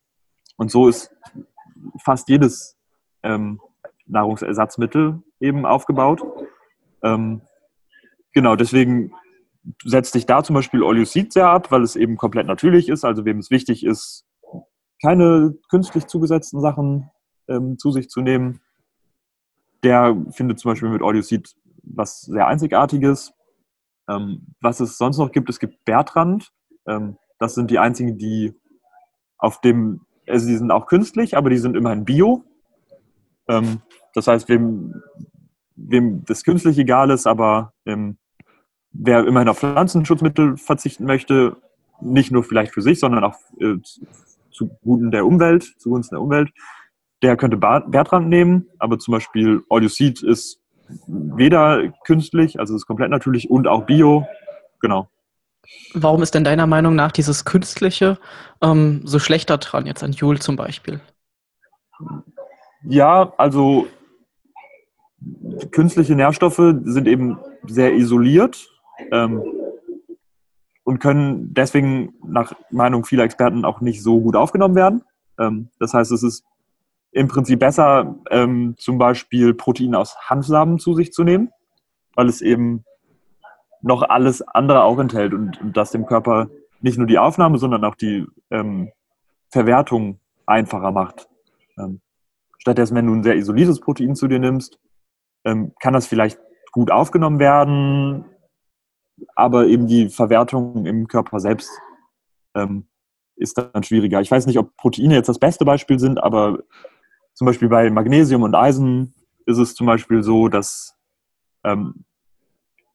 Und 0.58 0.72
so 0.72 0.88
ist 0.88 1.12
fast 2.04 2.30
jedes 2.30 2.78
ähm, 3.24 3.60
Nahrungsersatzmittel 4.06 5.22
eben 5.40 5.66
aufgebaut. 5.66 6.22
Ähm, 7.04 7.42
genau, 8.34 8.56
deswegen 8.56 9.14
setzt 9.84 10.14
sich 10.14 10.26
da 10.26 10.44
zum 10.44 10.56
Beispiel 10.56 10.84
Oleosid 10.84 11.34
sehr 11.34 11.48
ab, 11.48 11.72
weil 11.72 11.84
es 11.84 11.96
eben 11.96 12.18
komplett 12.18 12.48
natürlich 12.48 12.90
ist. 12.90 13.04
Also 13.06 13.26
wem 13.26 13.40
es 13.40 13.52
wichtig 13.52 13.86
ist, 13.86 14.26
keine 15.02 15.56
künstlich 15.70 16.08
zugesetzten 16.08 16.60
Sachen 16.62 17.10
ähm, 17.48 17.78
zu 17.78 17.92
sich 17.92 18.10
zu 18.10 18.22
nehmen, 18.22 18.60
der 19.84 20.16
findet 20.32 20.60
zum 20.60 20.72
Beispiel 20.72 20.90
mit 20.90 21.02
Oleosid 21.02 21.56
was 21.84 22.22
sehr 22.22 22.48
Einzigartiges. 22.48 23.34
Ähm, 24.10 24.48
was 24.60 24.80
es 24.80 24.98
sonst 24.98 25.18
noch 25.18 25.32
gibt, 25.32 25.50
es 25.50 25.60
gibt 25.60 25.86
Bertrand. 25.86 26.52
Ähm, 26.88 27.18
das 27.38 27.56
sind 27.56 27.72
die 27.72 27.80
einzigen, 27.80 28.18
die 28.18 28.54
auf 29.38 29.62
dem, 29.62 30.02
also 30.28 30.48
die 30.48 30.58
sind 30.58 30.72
auch 30.72 30.88
künstlich, 30.88 31.38
aber 31.38 31.50
die 31.50 31.58
sind 31.58 31.78
immerhin 31.78 32.06
bio. 32.06 32.44
Ähm, 33.48 33.82
das 34.14 34.28
heißt, 34.28 34.50
wem, 34.50 34.96
wem 35.76 36.26
das 36.26 36.44
künstlich 36.44 36.78
egal 36.78 37.12
ist, 37.12 37.28
aber 37.28 37.74
ähm, 37.86 38.18
wer 38.92 39.26
immerhin 39.26 39.50
auf 39.50 39.60
Pflanzenschutzmittel 39.60 40.58
verzichten 40.58 41.06
möchte, 41.06 41.58
nicht 42.02 42.32
nur 42.32 42.44
vielleicht 42.44 42.74
für 42.74 42.82
sich, 42.82 43.00
sondern 43.00 43.24
auch 43.24 43.36
äh, 43.60 43.76
zugunsten 44.52 45.12
der 45.12 45.26
Umwelt, 45.26 45.76
zugunsten 45.78 46.16
der 46.16 46.22
Umwelt, 46.22 46.52
der 47.22 47.38
könnte 47.38 47.58
Bertrand 47.58 48.30
nehmen, 48.30 48.68
aber 48.80 48.98
zum 48.98 49.14
Beispiel 49.14 49.62
Oleosid 49.70 50.24
ist 50.24 50.59
weder 51.08 51.90
künstlich, 52.06 52.60
also 52.60 52.76
ist 52.76 52.86
komplett 52.86 53.10
natürlich 53.10 53.50
und 53.50 53.68
auch 53.68 53.86
bio. 53.86 54.28
Genau. 54.82 55.10
Warum 55.94 56.22
ist 56.22 56.34
denn 56.36 56.44
deiner 56.44 56.68
Meinung 56.68 56.96
nach 56.96 57.12
dieses 57.12 57.46
Künstliche 57.46 58.18
ähm, 58.62 59.02
so 59.04 59.20
schlechter 59.20 59.58
dran, 59.58 59.86
jetzt 59.86 60.04
an 60.04 60.14
Joule 60.14 60.40
zum 60.40 60.56
Beispiel? 60.56 61.00
Ja, 62.84 63.34
also 63.38 63.88
künstliche 65.72 66.16
Nährstoffe 66.16 66.76
sind 66.84 67.08
eben 67.08 67.38
sehr 67.68 67.94
isoliert 67.94 68.70
ähm, 69.12 69.44
und 70.84 71.00
können 71.00 71.54
deswegen 71.54 72.14
nach 72.24 72.54
Meinung 72.72 73.06
vieler 73.06 73.24
Experten 73.24 73.66
auch 73.66 73.82
nicht 73.82 74.02
so 74.02 74.22
gut 74.22 74.36
aufgenommen 74.36 74.76
werden. 74.76 75.04
Ähm, 75.38 75.70
das 75.80 75.94
heißt, 75.94 76.12
es 76.12 76.24
ist 76.24 76.46
im 77.12 77.28
Prinzip 77.28 77.60
besser, 77.60 78.16
ähm, 78.30 78.76
zum 78.78 78.98
Beispiel 78.98 79.54
Protein 79.54 79.96
aus 79.96 80.18
Hanfsamen 80.30 80.80
zu 80.80 80.94
sich 80.94 81.12
zu 81.12 81.24
nehmen, 81.24 81.50
weil 82.16 82.28
es 82.28 82.42
eben 82.42 82.84
noch 83.82 84.04
alles 84.04 84.42
andere 84.42 84.84
auch 84.84 85.00
enthält 85.00 85.34
und, 85.34 85.60
und 85.62 85.78
das 85.78 85.92
dem 85.92 86.06
Körper 86.06 86.50
nicht 86.82 86.98
nur 86.98 87.08
die 87.08 87.20
Aufnahme, 87.20 87.58
sondern 87.58 87.84
auch 87.84 87.96
die 87.96 88.26
ähm, 88.52 88.92
Verwertung 89.50 90.20
einfacher 90.46 90.92
macht. 90.92 91.28
Ähm, 91.78 92.02
stattdessen, 92.58 92.96
wenn 92.96 93.08
du 93.08 93.14
ein 93.14 93.24
sehr 93.24 93.36
isoliertes 93.36 93.80
Protein 93.80 94.16
zu 94.16 94.28
dir 94.28 94.40
nimmst, 94.40 94.80
ähm, 95.46 95.74
kann 95.80 95.94
das 95.94 96.08
vielleicht 96.08 96.40
gut 96.72 96.92
aufgenommen 96.92 97.40
werden, 97.40 98.26
aber 99.36 99.68
eben 99.68 99.88
die 99.88 100.10
Verwertung 100.10 100.86
im 100.86 101.08
Körper 101.08 101.40
selbst 101.40 101.72
ähm, 102.56 102.88
ist 103.36 103.58
dann 103.58 103.84
schwieriger. 103.84 104.22
Ich 104.22 104.30
weiß 104.30 104.46
nicht, 104.46 104.60
ob 104.60 104.76
Proteine 104.78 105.16
jetzt 105.16 105.30
das 105.30 105.40
beste 105.40 105.66
Beispiel 105.66 106.00
sind, 106.00 106.22
aber 106.22 106.60
zum 107.40 107.46
Beispiel 107.46 107.70
bei 107.70 107.90
Magnesium 107.90 108.44
und 108.44 108.54
Eisen 108.54 109.14
ist 109.46 109.60
es 109.60 109.74
zum 109.74 109.88
Beispiel 109.88 110.24
so, 110.24 110.50
dass 110.50 110.98
ähm, 111.64 112.04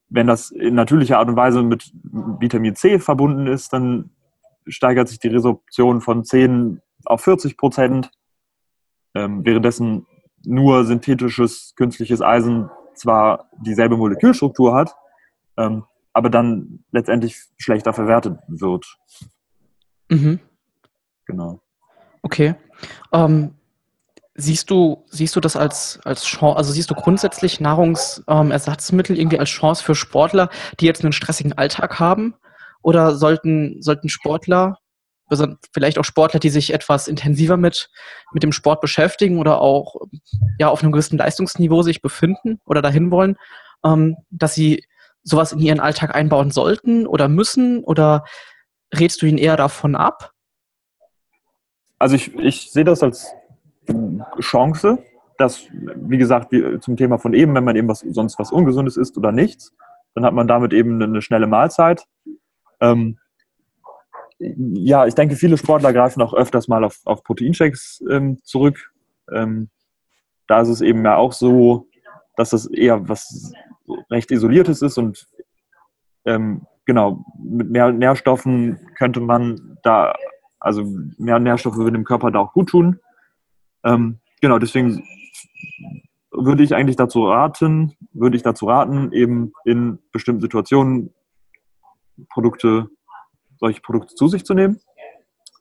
wenn 0.09 0.27
das 0.27 0.51
in 0.51 0.75
natürlicher 0.75 1.17
Art 1.17 1.29
und 1.29 1.35
Weise 1.35 1.63
mit 1.63 1.91
Vitamin 2.03 2.75
C 2.75 2.99
verbunden 2.99 3.47
ist, 3.47 3.73
dann 3.73 4.11
steigert 4.67 5.07
sich 5.07 5.17
die 5.17 5.29
Resorption 5.29 5.99
von 5.99 6.23
10 6.23 6.79
auf 7.05 7.21
40 7.21 7.57
Prozent, 7.57 8.11
ähm, 9.15 9.43
währenddessen 9.43 10.05
nur 10.45 10.85
synthetisches 10.85 11.73
künstliches 11.75 12.21
Eisen 12.21 12.69
zwar 12.93 13.49
dieselbe 13.61 13.97
Molekülstruktur 13.97 14.75
hat, 14.75 14.95
ähm, 15.57 15.85
aber 16.13 16.29
dann 16.29 16.83
letztendlich 16.91 17.41
schlechter 17.57 17.93
verwertet 17.93 18.37
wird. 18.47 18.99
Mhm. 20.11 20.39
Genau. 21.25 21.61
Okay. 22.21 22.53
Ähm, 23.11 23.55
Siehst 24.37 24.69
du, 24.69 25.05
siehst 25.09 25.35
du 25.35 25.39
das 25.39 25.55
als, 25.55 25.99
als 26.03 26.25
Chance, 26.25 26.57
also 26.57 26.73
siehst 26.73 26.91
du 26.91 26.93
grundsätzlich 26.93 27.61
Nahrungsersatzmittel 27.61 29.15
ähm, 29.15 29.21
irgendwie 29.21 29.39
als 29.39 29.49
Chance 29.49 29.83
für 29.83 29.95
Sportler, 29.95 30.49
die 30.79 30.85
jetzt 30.85 31.03
einen 31.03 31.13
stressigen 31.13 31.53
Alltag 31.53 31.99
haben? 31.99 32.35
Oder 32.81 33.15
sollten, 33.15 33.81
sollten 33.81 34.09
Sportler, 34.09 34.77
also 35.27 35.47
vielleicht 35.73 35.97
auch 35.97 36.03
Sportler, 36.03 36.39
die 36.39 36.49
sich 36.49 36.73
etwas 36.73 37.07
intensiver 37.07 37.57
mit, 37.57 37.89
mit 38.33 38.43
dem 38.43 38.51
Sport 38.51 38.81
beschäftigen 38.81 39.39
oder 39.39 39.59
auch 39.61 39.95
ja, 40.59 40.69
auf 40.69 40.83
einem 40.83 40.91
gewissen 40.91 41.17
Leistungsniveau 41.17 41.81
sich 41.81 42.01
befinden 42.01 42.59
oder 42.65 42.81
dahin 42.81 43.11
wollen, 43.11 43.37
ähm, 43.83 44.17
dass 44.29 44.53
sie 44.53 44.83
sowas 45.23 45.51
in 45.51 45.59
ihren 45.59 45.79
Alltag 45.79 46.15
einbauen 46.15 46.51
sollten 46.51 47.07
oder 47.07 47.27
müssen? 47.27 47.83
Oder 47.83 48.25
rätst 48.93 49.21
du 49.21 49.25
ihnen 49.25 49.37
eher 49.37 49.57
davon 49.57 49.95
ab? 49.95 50.31
Also 51.97 52.15
ich, 52.15 52.33
ich 52.35 52.71
sehe 52.71 52.83
das 52.83 53.01
als 53.01 53.31
Chance, 54.39 54.99
dass, 55.37 55.67
wie 55.71 56.17
gesagt, 56.17 56.51
wie 56.51 56.79
zum 56.79 56.97
Thema 56.97 57.17
von 57.17 57.33
eben, 57.33 57.53
wenn 57.55 57.63
man 57.63 57.75
eben 57.75 57.87
was, 57.87 57.99
sonst 57.99 58.39
was 58.39 58.51
Ungesundes 58.51 58.97
isst 58.97 59.17
oder 59.17 59.31
nichts, 59.31 59.73
dann 60.13 60.25
hat 60.25 60.33
man 60.33 60.47
damit 60.47 60.73
eben 60.73 61.01
eine 61.01 61.21
schnelle 61.21 61.47
Mahlzeit. 61.47 62.05
Ähm, 62.79 63.17
ja, 64.39 65.05
ich 65.05 65.15
denke, 65.15 65.35
viele 65.35 65.57
Sportler 65.57 65.93
greifen 65.93 66.21
auch 66.21 66.33
öfters 66.33 66.67
mal 66.67 66.83
auf, 66.83 66.99
auf 67.05 67.23
Proteinshakes 67.23 68.03
ähm, 68.09 68.39
zurück. 68.43 68.91
Ähm, 69.31 69.69
da 70.47 70.61
ist 70.61 70.69
es 70.69 70.81
eben 70.81 71.03
ja 71.03 71.15
auch 71.15 71.33
so, 71.33 71.87
dass 72.35 72.51
das 72.51 72.65
eher 72.67 73.07
was 73.07 73.51
recht 74.09 74.31
Isoliertes 74.31 74.81
ist 74.81 74.97
und 74.97 75.27
ähm, 76.25 76.65
genau, 76.85 77.23
mit 77.43 77.69
mehr 77.69 77.91
Nährstoffen 77.91 78.79
könnte 78.97 79.19
man 79.19 79.77
da, 79.83 80.15
also 80.59 80.83
mehr 81.17 81.39
Nährstoffe 81.39 81.77
würden 81.77 81.93
dem 81.93 82.03
Körper 82.03 82.31
da 82.31 82.39
auch 82.39 82.53
gut 82.53 82.69
tun. 82.69 82.99
Ähm, 83.85 84.19
genau, 84.41 84.59
deswegen 84.59 85.03
würde 86.31 86.63
ich 86.63 86.75
eigentlich 86.75 86.97
dazu 86.97 87.25
raten, 87.25 87.93
würde 88.11 88.35
ich 88.35 88.43
dazu 88.43 88.65
raten, 88.65 89.11
eben 89.13 89.53
in 89.63 89.99
bestimmten 90.11 90.41
Situationen 90.41 91.13
Produkte, 92.29 92.89
solche 93.59 93.81
Produkte 93.81 94.15
zu 94.15 94.27
sich 94.27 94.45
zu 94.45 94.53
nehmen. 94.53 94.79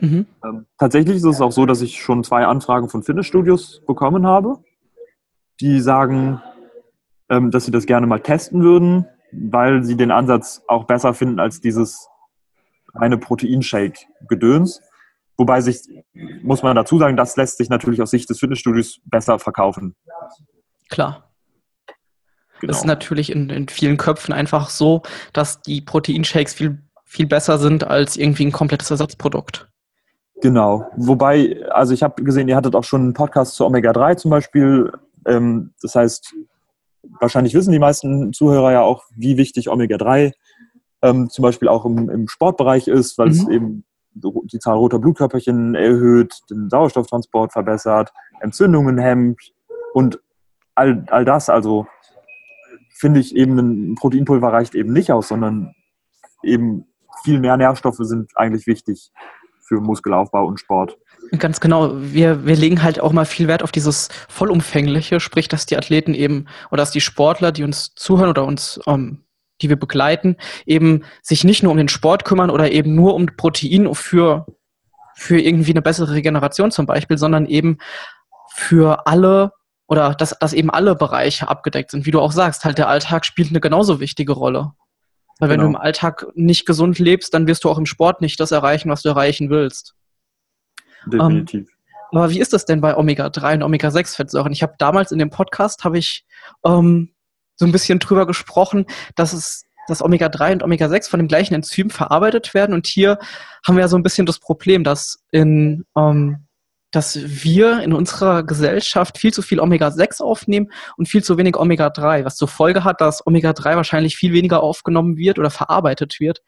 Mhm. 0.01 0.27
Ähm, 0.45 0.67
tatsächlich 0.79 1.17
ist 1.17 1.25
es 1.25 1.41
auch 1.41 1.53
so, 1.53 1.67
dass 1.67 1.83
ich 1.83 2.03
schon 2.03 2.25
zwei 2.25 2.47
Anfragen 2.47 2.89
von 2.89 3.03
Fitnessstudios 3.03 3.83
bekommen 3.87 4.27
habe, 4.27 4.59
die 5.61 5.81
sagen, 5.81 6.41
ähm, 7.29 7.51
dass 7.51 7.65
sie 7.65 7.71
das 7.71 7.87
gerne 7.87 8.07
mal 8.07 8.21
testen 8.21 8.63
würden, 8.63 9.07
weil 9.33 9.85
sie 9.85 9.97
den 9.97 10.11
Ansatz 10.11 10.63
auch 10.67 10.85
besser 10.85 11.15
finden 11.15 11.41
als 11.41 11.61
dieses 11.61 12.09
reine 12.95 13.19
Proteinshake-Gedöns. 13.19 14.83
Wobei 15.37 15.61
sich, 15.61 15.81
muss 16.43 16.63
man 16.63 16.77
dazu 16.77 16.99
sagen, 16.99 17.17
das 17.17 17.37
lässt 17.37 17.59
sich 17.59 17.69
natürlich 17.69 18.01
aus 18.01 18.11
Sicht 18.11 18.31
des 18.31 18.39
Fitnessstudios 18.39 19.01
besser 19.05 19.39
verkaufen. 19.39 19.97
Klar. 20.91 21.31
Genau. 22.61 22.71
Das 22.71 22.79
ist 22.79 22.87
natürlich 22.87 23.31
in, 23.31 23.51
in 23.51 23.69
vielen 23.69 23.97
Köpfen 23.97 24.33
einfach 24.33 24.71
so, 24.71 25.03
dass 25.33 25.61
die 25.61 25.81
Proteinshakes 25.81 26.55
viel, 26.55 26.83
viel 27.05 27.27
besser 27.27 27.59
sind 27.59 27.85
als 27.85 28.17
irgendwie 28.17 28.47
ein 28.47 28.53
komplettes 28.53 28.91
Ersatzprodukt. 28.91 29.69
Genau. 30.41 30.87
Wobei, 30.97 31.65
also 31.71 31.95
ich 31.95 32.03
habe 32.03 32.23
gesehen, 32.23 32.49
ihr 32.49 32.57
hattet 32.57 32.77
auch 32.77 32.85
schon 32.85 33.03
einen 33.03 33.15
Podcast 33.15 33.57
zu 33.57 33.67
Omega-3 33.67 34.17
zum 34.17 34.31
Beispiel. 34.31 34.93
Ähm, 35.27 35.75
das 35.83 35.95
heißt, 35.95 36.35
wahrscheinlich 37.21 37.55
wissen 37.55 37.73
die 37.73 37.79
meisten 37.79 38.33
Zuhörer 38.33 38.73
ja 38.73 38.83
auch, 38.83 39.05
wie 39.17 39.37
wichtig 39.37 39.69
Omega-3 39.69 40.33
ähm, 41.03 41.29
zum 41.29 41.43
Beispiel 41.43 41.69
auch 41.69 41.85
im, 41.85 42.09
im 42.09 42.29
Sportbereich 42.29 42.89
ist, 42.89 43.19
weil 43.19 43.27
mhm. 43.27 43.33
es 43.33 43.49
eben 43.49 43.85
die 44.15 44.59
Zahl 44.59 44.77
roter 44.77 44.99
Blutkörperchen 44.99 45.75
erhöht, 45.75 46.41
den 46.51 46.71
Sauerstofftransport 46.71 47.53
verbessert, 47.53 48.13
Entzündungen 48.41 48.99
hemmt 48.99 49.53
und 49.93 50.21
all, 50.75 51.05
all 51.09 51.25
das. 51.25 51.49
Also 51.49 51.87
finde 52.95 53.21
ich 53.21 53.35
eben, 53.35 53.59
ein 53.59 53.95
Proteinpulver 53.97 54.53
reicht 54.53 54.75
eben 54.75 54.93
nicht 54.93 55.11
aus, 55.11 55.29
sondern 55.29 55.75
eben 56.43 56.87
viel 57.25 57.41
mehr 57.41 57.57
Nährstoffe 57.57 57.99
sind 58.01 58.31
eigentlich 58.37 58.67
wichtig 58.67 59.11
für 59.67 59.81
Muskelaufbau 59.81 60.47
und 60.47 60.61
Sport. 60.61 60.99
Ganz 61.39 61.61
genau. 61.61 61.93
Wir, 61.97 62.45
wir 62.45 62.55
legen 62.55 62.83
halt 62.83 63.01
auch 63.01 63.13
mal 63.13 63.25
viel 63.25 63.49
Wert 63.49 63.63
auf 63.63 63.73
dieses 63.73 64.09
Vollumfängliche, 64.29 65.21
sprich, 65.21 65.49
dass 65.49 65.67
die 65.67 65.77
Athleten 65.77 66.13
eben 66.13 66.47
oder 66.71 66.83
dass 66.83 66.91
die 66.91 67.01
Sportler, 67.01 67.51
die 67.51 67.65
uns 67.65 67.95
zuhören 67.95 68.29
oder 68.29 68.45
uns 68.45 68.79
ähm, 68.87 69.24
die 69.63 69.69
wir 69.69 69.77
begleiten, 69.77 70.37
eben 70.67 71.05
sich 71.23 71.45
nicht 71.45 71.63
nur 71.63 71.73
um 71.73 71.79
den 71.79 71.89
Sport 71.89 72.25
kümmern 72.25 72.51
oder 72.51 72.73
eben 72.73 72.95
nur 72.95 73.15
um 73.15 73.27
Protein 73.37 73.95
für, 73.95 74.47
für 75.15 75.39
irgendwie 75.39 75.73
eine 75.73 75.83
bessere 75.83 76.13
Regeneration 76.13 76.71
zum 76.71 76.87
Beispiel, 76.87 77.19
sondern 77.19 77.47
eben 77.47 77.79
für 78.53 79.07
alle 79.07 79.53
oder 79.87 80.15
dass, 80.15 80.37
dass 80.39 80.53
eben 80.53 80.71
alle 80.71 80.95
Bereiche 80.95 81.49
abgedeckt 81.49 81.91
sind. 81.91 82.07
Wie 82.07 82.11
du 82.11 82.21
auch 82.21 82.33
sagst, 82.33 82.65
halt 82.65 82.79
der 82.79 82.89
Alltag 82.89 83.27
spielt 83.27 83.51
eine 83.51 83.61
genauso 83.61 84.01
wichtige 84.01 84.33
Rolle. 84.33 84.73
Weil 85.39 85.51
wenn 85.51 85.61
genau. 85.61 85.73
du 85.73 85.77
im 85.77 85.81
Alltag 85.81 86.27
nicht 86.35 86.65
gesund 86.65 86.99
lebst, 86.99 87.35
dann 87.35 87.47
wirst 87.47 87.65
du 87.65 87.71
auch 87.71 87.79
im 87.79 87.87
Sport 87.87 88.21
nicht 88.21 88.39
das 88.41 88.53
erreichen, 88.53 88.89
was 88.89 89.03
du 89.03 89.09
erreichen 89.09 89.51
willst. 89.51 89.95
Definitiv. 91.07 91.69
Um, 92.11 92.19
aber 92.19 92.31
wie 92.31 92.41
ist 92.41 92.53
das 92.53 92.65
denn 92.65 92.81
bei 92.81 92.97
Omega-3 92.97 93.55
und 93.55 93.63
Omega-6-Fettsäuren? 93.65 94.53
Ich 94.53 94.63
habe 94.63 94.75
damals 94.79 95.11
in 95.11 95.19
dem 95.19 95.31
Podcast, 95.31 95.85
habe 95.85 95.99
ich 95.99 96.25
ähm, 96.65 97.14
so 97.57 97.65
ein 97.65 97.73
bisschen 97.73 97.99
drüber 97.99 98.27
gesprochen, 98.27 98.87
dass 99.17 99.33
es 99.33 99.65
dass 99.87 100.03
Omega-3 100.03 100.53
und 100.53 100.63
Omega-6 100.63 101.11
von 101.11 101.21
dem 101.21 101.29
gleichen 101.29 101.53
Enzym 101.53 101.91
verarbeitet 101.91 102.55
werden. 102.55 102.73
Und 102.73 102.87
hier 102.87 103.19
haben 103.67 103.77
wir 103.77 103.83
ja 103.83 103.89
so 103.89 103.97
ein 103.97 104.03
bisschen 104.03 104.25
das 104.25 104.39
Problem, 104.39 104.83
dass 104.83 105.23
in 105.31 105.85
ähm, 105.95 106.47
dass 106.95 107.19
wir 107.45 107.81
in 107.81 107.93
unserer 107.93 108.45
Gesellschaft 108.45 109.19
viel 109.19 109.33
zu 109.33 109.43
viel 109.43 109.59
Omega-6 109.59 110.23
aufnehmen 110.23 110.71
und 110.97 111.09
viel 111.09 111.25
zu 111.25 111.37
wenig 111.37 111.57
Omega-3, 111.57 112.25
was 112.25 112.37
zur 112.37 112.47
Folge 112.47 112.85
hat, 112.85 113.01
dass 113.01 113.27
Omega-3 113.27 113.75
wahrscheinlich 113.75 114.17
viel 114.17 114.33
weniger 114.33 114.63
aufgenommen 114.63 115.17
wird 115.17 115.39
oder 115.39 115.51
verarbeitet 115.51 116.21
wird 116.21 116.41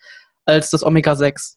als 0.44 0.70
das 0.70 0.84
Omega-6. 0.84 1.56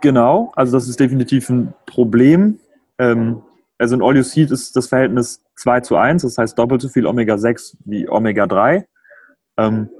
Genau, 0.00 0.52
also 0.54 0.72
das 0.76 0.88
ist 0.88 1.00
definitiv 1.00 1.48
ein 1.48 1.74
Problem. 1.86 2.60
Ähm, 2.98 3.42
also 3.82 3.96
in 3.96 4.02
All 4.02 4.22
Seed 4.22 4.52
ist 4.52 4.76
das 4.76 4.86
Verhältnis 4.86 5.42
2 5.56 5.80
zu 5.80 5.96
1, 5.96 6.22
das 6.22 6.38
heißt 6.38 6.56
doppelt 6.56 6.80
so 6.80 6.88
viel 6.88 7.04
Omega-6 7.04 7.78
wie 7.84 8.08
Omega-3. 8.08 8.84
Ähm, 9.56 9.90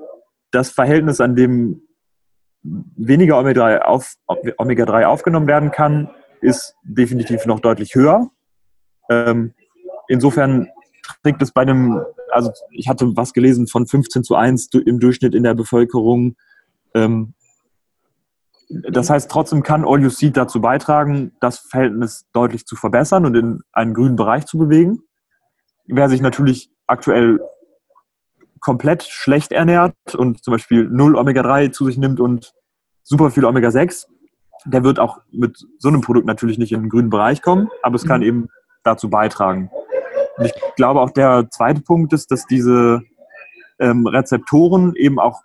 das 0.53 0.71
Verhältnis, 0.71 1.21
an 1.21 1.35
dem 1.35 1.83
weniger 2.63 3.41
Omega-3 3.41 3.79
auf, 3.81 4.15
Omega 4.57 5.09
aufgenommen 5.09 5.49
werden 5.49 5.73
kann, 5.73 6.09
ist 6.41 6.77
definitiv 6.85 7.45
noch 7.47 7.59
deutlich 7.59 7.97
höher. 7.97 8.31
Ähm, 9.11 9.53
insofern 10.07 10.69
trägt 11.25 11.43
es 11.43 11.51
bei 11.51 11.63
einem, 11.63 12.03
also 12.31 12.53
ich 12.71 12.89
hatte 12.89 13.17
was 13.17 13.33
gelesen 13.33 13.67
von 13.67 13.89
15 13.89 14.23
zu 14.23 14.37
1 14.37 14.69
im 14.87 15.01
Durchschnitt 15.01 15.35
in 15.35 15.43
der 15.43 15.55
Bevölkerung. 15.55 16.37
Ähm, 16.95 17.35
das 18.91 19.11
heißt, 19.11 19.31
trotzdem 19.31 19.63
kann 19.63 19.85
All 19.85 20.01
You 20.01 20.09
See 20.09 20.31
dazu 20.31 20.61
beitragen, 20.61 21.33
das 21.41 21.59
Verhältnis 21.59 22.27
deutlich 22.33 22.67
zu 22.67 22.77
verbessern 22.77 23.27
und 23.27 23.35
in 23.35 23.61
einen 23.73 23.95
grünen 23.95 24.17
Bereich 24.17 24.47
zu 24.47 24.59
bewegen. 24.59 25.01
Wer 25.87 26.09
sich 26.09 26.21
natürlich 26.21 26.71
aktuell 26.87 27.41
komplett 28.61 29.03
schlecht 29.03 29.53
ernährt 29.53 29.95
und 30.15 30.43
zum 30.43 30.53
Beispiel 30.53 30.89
0 30.89 31.17
Omega-3 31.17 31.73
zu 31.73 31.87
sich 31.87 31.99
nimmt 31.99 32.21
und 32.21 32.55
super 33.03 33.31
viel 33.31 33.45
Omega-6, 33.45 34.07
der 34.65 34.85
wird 34.85 35.01
auch 35.01 35.19
mit 35.33 35.59
so 35.79 35.89
einem 35.89 36.01
Produkt 36.01 36.27
natürlich 36.27 36.59
nicht 36.59 36.73
in 36.73 36.83
den 36.83 36.89
grünen 36.89 37.11
Bereich 37.11 37.43
kommen, 37.43 37.69
aber 37.83 37.97
es 37.97 38.05
kann 38.05 38.21
mhm. 38.21 38.27
eben 38.27 38.49
dazu 38.85 39.11
beitragen. 39.11 39.71
Und 40.37 40.47
ich 40.47 40.53
glaube 40.77 41.01
auch 41.01 41.11
der 41.11 41.49
zweite 41.51 41.83
Punkt 41.83 42.13
ist, 42.13 42.31
dass 42.31 42.47
diese 42.47 43.03
ähm, 43.79 44.07
Rezeptoren 44.07 44.95
eben 44.95 45.19
auch 45.19 45.43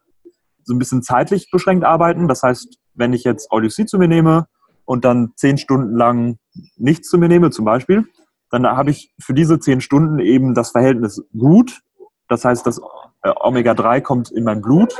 so 0.63 0.73
ein 0.73 0.79
bisschen 0.79 1.01
zeitlich 1.01 1.49
beschränkt 1.49 1.83
arbeiten. 1.83 2.27
Das 2.27 2.43
heißt, 2.43 2.77
wenn 2.97 3.13
ich 3.13 3.23
jetzt 3.23 3.51
Odyssey 3.51 3.85
zu 3.85 3.97
mir 3.97 4.07
nehme 4.07 4.47
und 4.85 5.05
dann 5.05 5.31
zehn 5.35 5.57
Stunden 5.57 5.95
lang 5.95 6.37
nichts 6.75 7.09
zu 7.09 7.17
mir 7.17 7.29
nehme, 7.29 7.51
zum 7.51 7.65
Beispiel, 7.65 8.05
dann 8.49 8.65
habe 8.65 8.91
ich 8.91 9.13
für 9.19 9.33
diese 9.33 9.59
zehn 9.59 9.81
Stunden 9.81 10.19
eben 10.19 10.53
das 10.53 10.71
Verhältnis 10.71 11.23
gut. 11.37 11.81
Das 12.27 12.43
heißt, 12.45 12.65
das 12.65 12.79
äh, 13.23 13.31
Omega-3 13.39 14.01
kommt 14.01 14.31
in 14.31 14.43
mein 14.43 14.61
Blut 14.61 14.93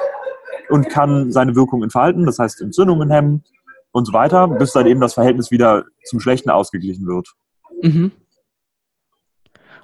und 0.70 0.90
kann 0.90 1.32
seine 1.32 1.56
Wirkung 1.56 1.84
entfalten, 1.84 2.26
das 2.26 2.40
heißt 2.40 2.62
Entzündungen 2.62 3.10
hemmen, 3.10 3.44
und 3.92 4.06
so 4.06 4.14
weiter, 4.14 4.48
bis 4.48 4.74
dann 4.74 4.86
eben 4.86 5.02
das 5.02 5.16
Verhältnis 5.16 5.52
wieder 5.52 5.86
zum 6.06 6.20
Schlechten 6.20 6.50
ausgeglichen 6.50 7.08
wird. 7.08 7.28
Mhm. 7.82 8.12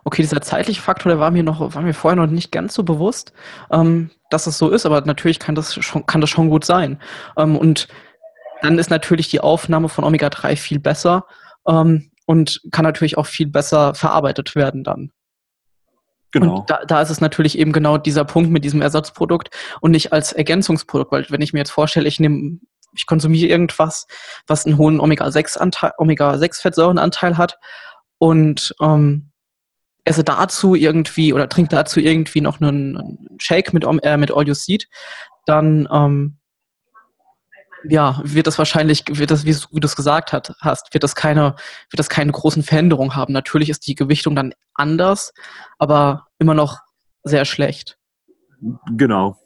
Okay, 0.06 0.22
dieser 0.22 0.42
zeitliche 0.42 0.82
Faktor, 0.82 1.10
der 1.12 1.20
war 1.20 1.32
mir 1.32 1.44
noch, 1.44 1.74
war 1.74 1.82
mir 1.82 1.94
vorher 1.94 2.18
noch 2.18 2.30
nicht 2.30 2.52
ganz 2.52 2.74
so 2.74 2.84
bewusst, 2.84 3.34
ähm, 3.72 4.12
dass 4.30 4.48
es 4.48 4.58
so 4.58 4.70
ist, 4.70 4.86
aber 4.86 5.02
natürlich 5.02 5.40
kann 5.40 5.56
das 5.56 5.74
schon, 5.74 6.06
kann 6.06 6.22
das 6.22 6.30
schon 6.30 6.50
gut 6.50 6.66
sein. 6.66 7.02
Ähm, 7.38 7.56
und 7.56 7.88
dann 8.64 8.80
ist 8.80 8.90
natürlich 8.90 9.30
die 9.30 9.42
Aufnahme 9.42 9.90
von 9.90 10.06
Omega-3 10.06 10.56
viel 10.56 10.80
besser 10.80 11.26
ähm, 11.68 12.12
und 12.26 12.62
kann 12.72 12.84
natürlich 12.84 13.18
auch 13.18 13.26
viel 13.26 13.48
besser 13.48 13.94
verarbeitet 13.94 14.56
werden 14.56 14.84
dann. 14.84 15.12
Genau. 16.32 16.60
Und 16.60 16.70
da, 16.70 16.84
da 16.86 17.02
ist 17.02 17.10
es 17.10 17.22
natürlich 17.22 17.60
eben 17.60 17.74
genau 17.74 17.98
dieser 17.98 18.26
Punkt 18.26 18.50
mit 18.50 18.64
diesem 18.64 18.82
Ersatzprodukt 18.82 19.50
und 19.82 19.92
nicht 19.92 20.14
als 20.14 20.32
Ergänzungsprodukt, 20.32 21.12
weil 21.12 21.26
wenn 21.30 21.42
ich 21.42 21.54
mir 21.54 21.60
jetzt 21.60 21.72
vorstelle, 21.72 22.08
ich 22.08 22.20
nehme 22.20 22.60
ich 22.96 23.06
konsumiere 23.06 23.50
irgendwas, 23.50 24.06
was 24.48 24.66
einen 24.66 24.78
hohen 24.78 25.00
Omega-6-Anteil, 25.00 25.94
Omega-6-Fettsäurenanteil 25.98 27.38
hat 27.38 27.58
und 28.20 28.76
ähm, 28.82 29.32
esse 30.06 30.24
dazu 30.24 30.76
irgendwie 30.76 31.34
oder 31.34 31.50
trinke 31.50 31.76
dazu 31.76 32.00
irgendwie 32.00 32.42
noch 32.42 32.62
einen, 32.62 33.18
Shake 33.40 33.74
mit, 33.74 33.84
äh, 34.04 34.18
mit 34.18 34.32
All 34.32 34.48
You 34.48 34.54
Seed, 34.54 34.88
dann 35.48 35.88
ähm, 35.92 36.38
ja, 37.84 38.22
wird 38.24 38.48
das 38.48 38.58
wahrscheinlich, 38.58 39.04
wird 39.10 39.32
das, 39.32 39.46
wie 39.46 39.52
du 39.54 39.86
es 39.86 39.96
gesagt 39.96 40.34
hat, 40.34 40.54
hast, 40.62 40.94
wird 40.94 41.04
das 41.04 41.16
keine, 41.16 41.56
wird 41.90 42.00
das 42.00 42.10
keine 42.10 42.32
großen 42.32 42.64
Veränderungen 42.64 43.16
haben. 43.16 43.34
Natürlich 43.34 43.70
ist 43.70 43.88
die 43.88 43.96
Gewichtung 43.96 44.36
dann 44.36 44.54
anders, 44.74 45.34
aber 45.80 46.28
immer 46.40 46.54
noch 46.54 46.80
sehr 47.24 47.46
schlecht. 47.46 47.98
Genau. 48.92 49.38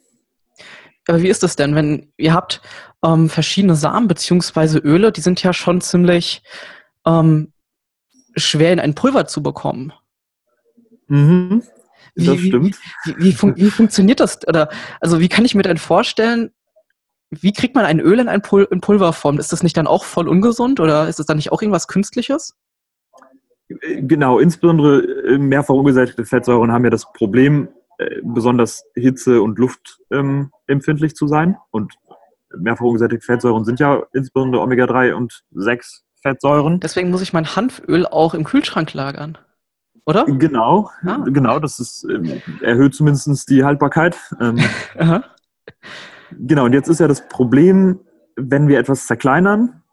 Aber 1.08 1.22
wie 1.22 1.30
ist 1.30 1.44
es 1.44 1.56
denn, 1.56 1.74
wenn 1.74 2.12
ihr 2.18 2.34
habt 2.34 2.62
ähm, 3.04 3.30
verschiedene 3.30 3.76
Samen 3.76 4.08
beziehungsweise 4.08 4.80
Öle, 4.80 5.12
die 5.12 5.22
sind 5.22 5.42
ja 5.42 5.54
schon 5.54 5.82
ziemlich 5.82 6.44
ähm, 7.06 7.54
schwer 8.36 8.74
in 8.74 8.80
ein 8.80 8.96
Pulver 8.96 9.28
zu 9.28 9.42
bekommen. 9.42 9.94
Mhm. 11.08 11.64
Das 12.16 12.38
wie, 12.38 12.48
stimmt. 12.48 12.78
Wie, 13.06 13.16
wie, 13.18 13.24
wie, 13.24 13.34
fun 13.34 13.54
wie, 13.56 13.70
funktioniert 13.70 14.20
das? 14.20 14.46
Oder 14.48 14.70
also 15.00 15.20
wie 15.20 15.30
kann 15.30 15.46
ich 15.46 15.56
mir 15.56 15.64
denn 15.64 15.78
vorstellen, 15.78 16.52
wie 17.30 17.52
kriegt 17.52 17.76
man 17.76 17.86
ein 17.86 18.00
Öl 18.00 18.20
in, 18.20 18.28
ein 18.28 18.42
Pul 18.42 18.68
in 18.72 18.82
Pulverform? 18.82 19.40
Ist 19.40 19.52
das 19.52 19.64
nicht 19.64 19.78
dann 19.78 19.88
auch 19.88 20.06
voll 20.06 20.28
ungesund 20.28 20.80
oder 20.80 21.08
ist 21.08 21.20
das 21.20 21.26
dann 21.26 21.38
nicht 21.38 21.52
auch 21.52 21.62
irgendwas 21.62 21.88
Künstliches? 21.88 22.56
Genau, 23.68 24.40
insbesondere 24.40 25.02
äh, 25.02 25.38
mehrfach 25.38 25.74
ungesättigte 25.74 26.26
Fettsäuren 26.26 26.72
haben 26.72 26.86
ja 26.86 26.90
das 26.90 27.12
Problem, 27.12 27.68
äh, 27.98 28.22
besonders 28.24 28.86
hitze- 28.96 29.42
und 29.42 29.60
luftempfindlich 29.60 31.12
ähm, 31.12 31.16
zu 31.16 31.28
sein. 31.28 31.58
Und 31.72 31.94
mehrfach 32.58 32.86
ungesättigte 32.86 33.26
Fettsäuren 33.26 33.66
sind 33.66 33.80
ja 33.82 34.04
insbesondere 34.14 34.62
Omega-3 34.62 35.14
und 35.14 35.44
6 35.52 36.06
Fettsäuren. 36.22 36.80
Deswegen 36.80 37.12
muss 37.12 37.22
ich 37.22 37.34
mein 37.34 37.56
Hanföl 37.56 38.06
auch 38.06 38.34
im 38.34 38.46
Kühlschrank 38.46 38.94
lagern. 38.94 39.38
Oder? 40.06 40.24
Genau, 40.26 40.90
ah. 41.06 41.26
genau, 41.26 41.60
das 41.60 41.80
ist, 41.80 42.08
ähm, 42.10 42.42
erhöht 42.62 42.96
zumindest 42.96 43.50
die 43.50 43.66
Haltbarkeit. 43.66 44.18
Ähm, 44.40 44.58
genau, 46.32 46.66
und 46.66 46.74
jetzt 46.74 46.88
ist 46.88 47.00
ja 47.00 47.08
das 47.08 47.28
Problem, 47.28 48.00
wenn 48.36 48.68
wir 48.68 48.80
etwas 48.80 49.08
zerkleinern, 49.08 49.84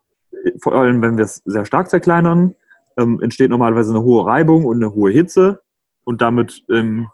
vor 0.62 0.75
allem 0.75 1.01
wenn 1.03 1.16
wir 1.16 1.25
es 1.25 1.42
sehr 1.44 1.64
stark 1.64 1.88
zerkleinern, 1.88 2.55
ähm, 2.97 3.20
entsteht 3.23 3.51
normalerweise 3.51 3.90
eine 3.90 4.03
hohe 4.03 4.27
Reibung 4.27 4.64
und 4.64 4.77
eine 4.77 4.94
hohe 4.94 5.11
Hitze 5.11 5.62
und 6.05 6.20
damit 6.20 6.62
ähm, 6.70 7.09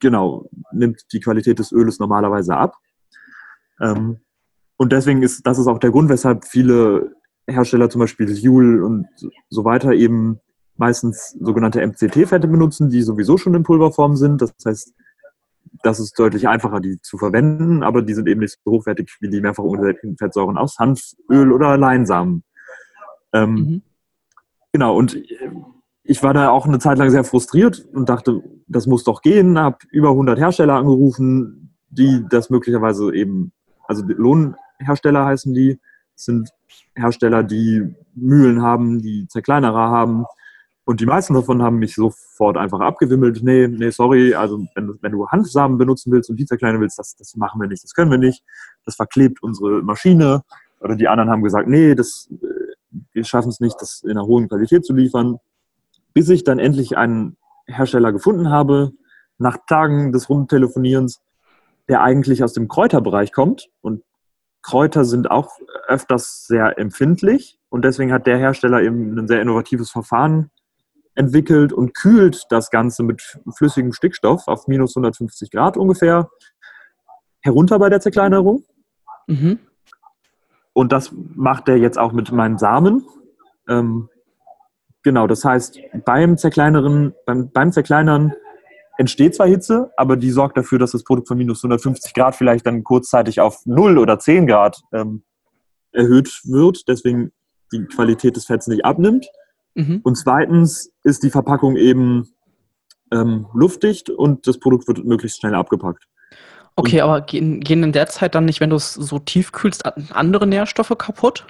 genau, 0.00 0.48
nimmt 0.72 1.12
die 1.12 1.20
Qualität 1.20 1.58
des 1.58 1.72
Öles 1.72 1.98
normalerweise 1.98 2.56
ab. 2.56 2.76
Ähm, 3.80 4.20
und 4.76 4.92
deswegen 4.92 5.22
ist 5.22 5.46
das 5.46 5.58
ist 5.58 5.66
auch 5.66 5.78
der 5.78 5.90
Grund, 5.90 6.08
weshalb 6.08 6.44
viele 6.44 7.14
Hersteller, 7.46 7.90
zum 7.90 8.00
Beispiel 8.00 8.30
Joule 8.30 8.84
und 8.84 9.06
so 9.48 9.64
weiter, 9.64 9.92
eben 9.92 10.40
meistens 10.76 11.36
sogenannte 11.40 11.86
MCT-Fette 11.86 12.48
benutzen, 12.48 12.88
die 12.88 13.02
sowieso 13.02 13.36
schon 13.36 13.54
in 13.54 13.62
Pulverform 13.62 14.16
sind. 14.16 14.40
Das 14.40 14.54
heißt, 14.64 14.94
das 15.82 16.00
ist 16.00 16.18
deutlich 16.18 16.48
einfacher, 16.48 16.80
die 16.80 17.00
zu 17.00 17.18
verwenden, 17.18 17.82
aber 17.82 18.02
die 18.02 18.14
sind 18.14 18.28
eben 18.28 18.40
nicht 18.40 18.58
so 18.64 18.72
hochwertig 18.72 19.16
wie 19.20 19.30
die 19.30 19.40
mehrfach 19.40 19.64
ungesättigten 19.64 20.16
Fettsäuren 20.16 20.58
aus 20.58 20.78
Hanföl 20.78 21.52
oder 21.52 21.76
Leinsamen. 21.76 22.44
Ähm, 23.32 23.54
mhm. 23.54 23.82
Genau, 24.72 24.96
und 24.96 25.18
ich 26.02 26.22
war 26.22 26.34
da 26.34 26.50
auch 26.50 26.66
eine 26.66 26.78
Zeit 26.78 26.98
lang 26.98 27.10
sehr 27.10 27.24
frustriert 27.24 27.86
und 27.92 28.08
dachte, 28.08 28.42
das 28.66 28.86
muss 28.86 29.04
doch 29.04 29.22
gehen, 29.22 29.58
habe 29.58 29.78
über 29.90 30.10
100 30.10 30.38
Hersteller 30.38 30.74
angerufen, 30.74 31.76
die 31.88 32.24
das 32.28 32.50
möglicherweise 32.50 33.14
eben, 33.14 33.52
also 33.86 34.04
Lohnhersteller 34.06 35.24
heißen 35.24 35.54
die, 35.54 35.80
sind 36.14 36.50
Hersteller, 36.94 37.42
die 37.42 37.94
Mühlen 38.14 38.62
haben, 38.62 39.00
die 39.00 39.26
Zerkleinerer 39.28 39.90
haben. 39.90 40.24
Und 40.90 41.00
die 41.00 41.06
meisten 41.06 41.34
davon 41.34 41.62
haben 41.62 41.78
mich 41.78 41.94
sofort 41.94 42.56
einfach 42.56 42.80
abgewimmelt. 42.80 43.42
Nee, 43.42 43.68
nee, 43.68 43.90
sorry, 43.90 44.34
also 44.34 44.66
wenn, 44.74 44.98
wenn 45.00 45.12
du 45.12 45.28
Hanfsamen 45.28 45.78
benutzen 45.78 46.10
willst 46.10 46.30
und 46.30 46.36
die 46.36 46.46
zerkleinern 46.46 46.80
willst, 46.80 46.98
das, 46.98 47.14
das 47.16 47.36
machen 47.36 47.60
wir 47.60 47.68
nicht, 47.68 47.84
das 47.84 47.94
können 47.94 48.10
wir 48.10 48.18
nicht. 48.18 48.42
Das 48.84 48.96
verklebt 48.96 49.42
unsere 49.42 49.82
Maschine. 49.82 50.42
Oder 50.80 50.96
die 50.96 51.06
anderen 51.06 51.30
haben 51.30 51.44
gesagt, 51.44 51.68
nee, 51.68 51.94
das, 51.94 52.28
äh, 52.42 52.96
wir 53.12 53.24
schaffen 53.24 53.50
es 53.50 53.60
nicht, 53.60 53.76
das 53.80 54.02
in 54.02 54.12
einer 54.12 54.26
hohen 54.26 54.48
Qualität 54.48 54.84
zu 54.84 54.92
liefern 54.92 55.38
bis 56.12 56.28
ich 56.28 56.44
dann 56.44 56.58
endlich 56.58 56.96
einen 56.96 57.36
Hersteller 57.66 58.12
gefunden 58.12 58.50
habe, 58.50 58.92
nach 59.38 59.58
Tagen 59.66 60.12
des 60.12 60.28
Rumtelefonierens, 60.28 61.22
der 61.88 62.02
eigentlich 62.02 62.44
aus 62.44 62.52
dem 62.52 62.68
Kräuterbereich 62.68 63.32
kommt. 63.32 63.70
Und 63.80 64.02
Kräuter 64.62 65.04
sind 65.04 65.30
auch 65.30 65.50
öfters 65.86 66.46
sehr 66.46 66.78
empfindlich. 66.78 67.58
Und 67.68 67.84
deswegen 67.84 68.12
hat 68.12 68.26
der 68.26 68.38
Hersteller 68.38 68.82
eben 68.82 69.18
ein 69.18 69.28
sehr 69.28 69.40
innovatives 69.40 69.90
Verfahren 69.90 70.50
entwickelt 71.20 71.72
und 71.72 71.94
kühlt 71.94 72.46
das 72.50 72.70
Ganze 72.70 73.02
mit 73.02 73.38
flüssigem 73.56 73.92
Stickstoff 73.92 74.48
auf 74.48 74.66
minus 74.66 74.96
150 74.96 75.50
Grad 75.50 75.76
ungefähr 75.76 76.30
herunter 77.40 77.78
bei 77.78 77.88
der 77.88 78.00
Zerkleinerung. 78.00 78.64
Mhm. 79.26 79.60
Und 80.72 80.92
das 80.92 81.12
macht 81.12 81.68
er 81.68 81.76
jetzt 81.76 81.98
auch 81.98 82.12
mit 82.12 82.32
meinen 82.32 82.58
Samen. 82.58 83.06
Ähm, 83.68 84.08
genau, 85.02 85.26
das 85.26 85.44
heißt, 85.44 85.78
beim 86.04 86.36
Zerkleinern, 86.36 87.14
beim, 87.26 87.50
beim 87.50 87.72
Zerkleinern 87.72 88.34
entsteht 88.98 89.34
zwar 89.34 89.46
Hitze, 89.46 89.90
aber 89.96 90.16
die 90.16 90.30
sorgt 90.30 90.56
dafür, 90.56 90.78
dass 90.78 90.92
das 90.92 91.04
Produkt 91.04 91.28
von 91.28 91.38
minus 91.38 91.64
150 91.64 92.12
Grad 92.12 92.36
vielleicht 92.36 92.66
dann 92.66 92.84
kurzzeitig 92.84 93.40
auf 93.40 93.64
0 93.64 93.98
oder 93.98 94.18
10 94.18 94.46
Grad 94.46 94.80
ähm, 94.92 95.22
erhöht 95.92 96.42
wird, 96.44 96.86
deswegen 96.88 97.32
die 97.72 97.84
Qualität 97.86 98.36
des 98.36 98.46
Fetts 98.46 98.66
nicht 98.66 98.84
abnimmt. 98.84 99.26
Mhm. 99.74 100.00
Und 100.02 100.16
zweitens 100.16 100.92
ist 101.04 101.22
die 101.22 101.30
Verpackung 101.30 101.76
eben 101.76 102.28
ähm, 103.12 103.46
luftdicht 103.54 104.10
und 104.10 104.46
das 104.46 104.58
Produkt 104.58 104.88
wird 104.88 105.04
möglichst 105.04 105.40
schnell 105.40 105.54
abgepackt. 105.54 106.06
Okay, 106.76 107.02
und, 107.02 107.08
aber 107.08 107.20
gehen, 107.22 107.60
gehen 107.60 107.82
in 107.82 107.92
der 107.92 108.06
Zeit 108.06 108.34
dann 108.34 108.44
nicht, 108.44 108.60
wenn 108.60 108.70
du 108.70 108.76
es 108.76 108.94
so 108.94 109.18
tief 109.18 109.52
kühlst, 109.52 109.84
andere 110.14 110.46
Nährstoffe 110.46 110.96
kaputt? 110.96 111.46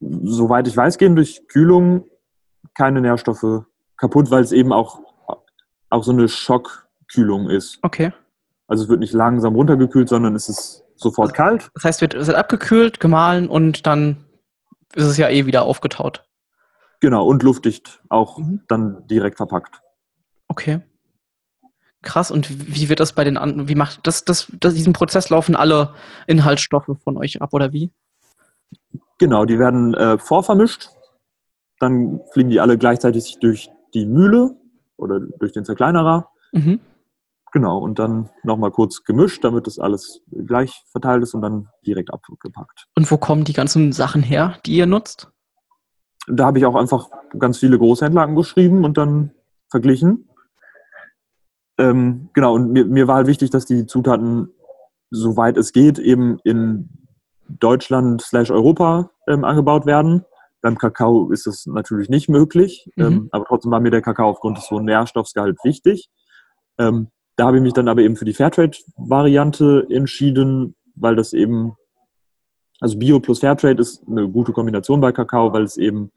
Soweit 0.00 0.66
ich 0.66 0.76
weiß, 0.76 0.98
gehen 0.98 1.16
durch 1.16 1.46
Kühlung 1.48 2.04
keine 2.74 3.00
Nährstoffe 3.00 3.64
kaputt, 3.96 4.30
weil 4.30 4.42
es 4.42 4.52
eben 4.52 4.72
auch, 4.72 5.00
auch 5.90 6.04
so 6.04 6.12
eine 6.12 6.28
Schockkühlung 6.28 7.50
ist. 7.50 7.78
Okay. 7.82 8.12
Also 8.66 8.84
es 8.84 8.88
wird 8.90 9.00
nicht 9.00 9.14
langsam 9.14 9.54
runtergekühlt, 9.54 10.08
sondern 10.08 10.34
es 10.34 10.48
ist 10.48 10.84
sofort 10.94 11.34
kalt. 11.34 11.70
Das 11.74 11.84
heißt, 11.84 12.02
es 12.02 12.26
wird 12.26 12.36
abgekühlt, 12.36 13.00
gemahlen 13.00 13.48
und 13.48 13.86
dann 13.86 14.24
ist 14.94 15.06
es 15.06 15.16
ja 15.16 15.28
eh 15.28 15.46
wieder 15.46 15.62
aufgetaut. 15.62 16.27
Genau, 17.00 17.26
und 17.26 17.42
luftdicht 17.42 18.02
auch 18.08 18.38
mhm. 18.38 18.62
dann 18.68 19.06
direkt 19.06 19.36
verpackt. 19.36 19.80
Okay. 20.48 20.80
Krass, 22.02 22.30
und 22.30 22.74
wie 22.74 22.88
wird 22.88 23.00
das 23.00 23.12
bei 23.12 23.24
den 23.24 23.36
anderen, 23.36 23.68
wie 23.68 23.74
macht 23.74 24.06
das, 24.06 24.24
das, 24.24 24.50
das, 24.60 24.74
diesen 24.74 24.92
Prozess 24.92 25.30
laufen 25.30 25.56
alle 25.56 25.94
Inhaltsstoffe 26.26 26.90
von 27.02 27.16
euch 27.16 27.42
ab 27.42 27.52
oder 27.52 27.72
wie? 27.72 27.90
Genau, 29.18 29.44
die 29.44 29.58
werden 29.58 29.94
äh, 29.94 30.18
vorvermischt, 30.18 30.90
dann 31.80 32.20
fliegen 32.32 32.50
die 32.50 32.60
alle 32.60 32.78
gleichzeitig 32.78 33.38
durch 33.40 33.68
die 33.94 34.06
Mühle 34.06 34.56
oder 34.96 35.20
durch 35.20 35.52
den 35.52 35.64
Zerkleinerer. 35.64 36.30
Mhm. 36.52 36.80
Genau, 37.52 37.78
und 37.78 37.98
dann 37.98 38.28
nochmal 38.42 38.70
kurz 38.70 39.04
gemischt, 39.04 39.42
damit 39.42 39.66
das 39.66 39.78
alles 39.78 40.20
gleich 40.30 40.84
verteilt 40.90 41.22
ist 41.22 41.34
und 41.34 41.40
dann 41.40 41.68
direkt 41.86 42.12
abgepackt. 42.12 42.86
Und 42.94 43.10
wo 43.10 43.16
kommen 43.16 43.44
die 43.44 43.54
ganzen 43.54 43.92
Sachen 43.92 44.22
her, 44.22 44.58
die 44.66 44.76
ihr 44.76 44.86
nutzt? 44.86 45.32
Da 46.30 46.46
habe 46.46 46.58
ich 46.58 46.66
auch 46.66 46.74
einfach 46.74 47.08
ganz 47.38 47.58
viele 47.58 47.78
Großhändler 47.78 48.22
angeschrieben 48.22 48.84
und 48.84 48.98
dann 48.98 49.32
verglichen. 49.70 50.28
Ähm, 51.78 52.30
genau, 52.32 52.54
und 52.54 52.72
mir, 52.72 52.84
mir 52.84 53.06
war 53.06 53.16
halt 53.16 53.26
wichtig, 53.26 53.50
dass 53.50 53.66
die 53.66 53.86
Zutaten, 53.86 54.50
soweit 55.10 55.56
es 55.56 55.72
geht, 55.72 55.98
eben 55.98 56.38
in 56.44 56.90
Deutschland 57.48 58.20
slash 58.20 58.50
Europa 58.50 59.10
ähm, 59.26 59.44
angebaut 59.44 59.86
werden. 59.86 60.24
Beim 60.60 60.76
Kakao 60.76 61.30
ist 61.30 61.46
das 61.46 61.66
natürlich 61.66 62.08
nicht 62.08 62.28
möglich, 62.28 62.90
mhm. 62.96 63.04
ähm, 63.04 63.28
aber 63.30 63.44
trotzdem 63.44 63.70
war 63.70 63.80
mir 63.80 63.90
der 63.90 64.02
Kakao 64.02 64.28
aufgrund 64.28 64.58
des 64.58 64.70
hohen 64.70 64.84
Nährstoffgehalts 64.84 65.64
wichtig. 65.64 66.10
Ähm, 66.78 67.08
da 67.36 67.46
habe 67.46 67.58
ich 67.58 67.62
mich 67.62 67.72
dann 67.72 67.88
aber 67.88 68.02
eben 68.02 68.16
für 68.16 68.24
die 68.24 68.34
Fairtrade-Variante 68.34 69.86
entschieden, 69.88 70.74
weil 70.96 71.14
das 71.14 71.32
eben, 71.32 71.76
also 72.80 72.98
Bio 72.98 73.20
plus 73.20 73.40
Fairtrade 73.40 73.80
ist 73.80 74.02
eine 74.08 74.28
gute 74.28 74.52
Kombination 74.52 75.00
bei 75.00 75.12
Kakao, 75.12 75.52
weil 75.52 75.64
es 75.64 75.76
eben 75.76 76.12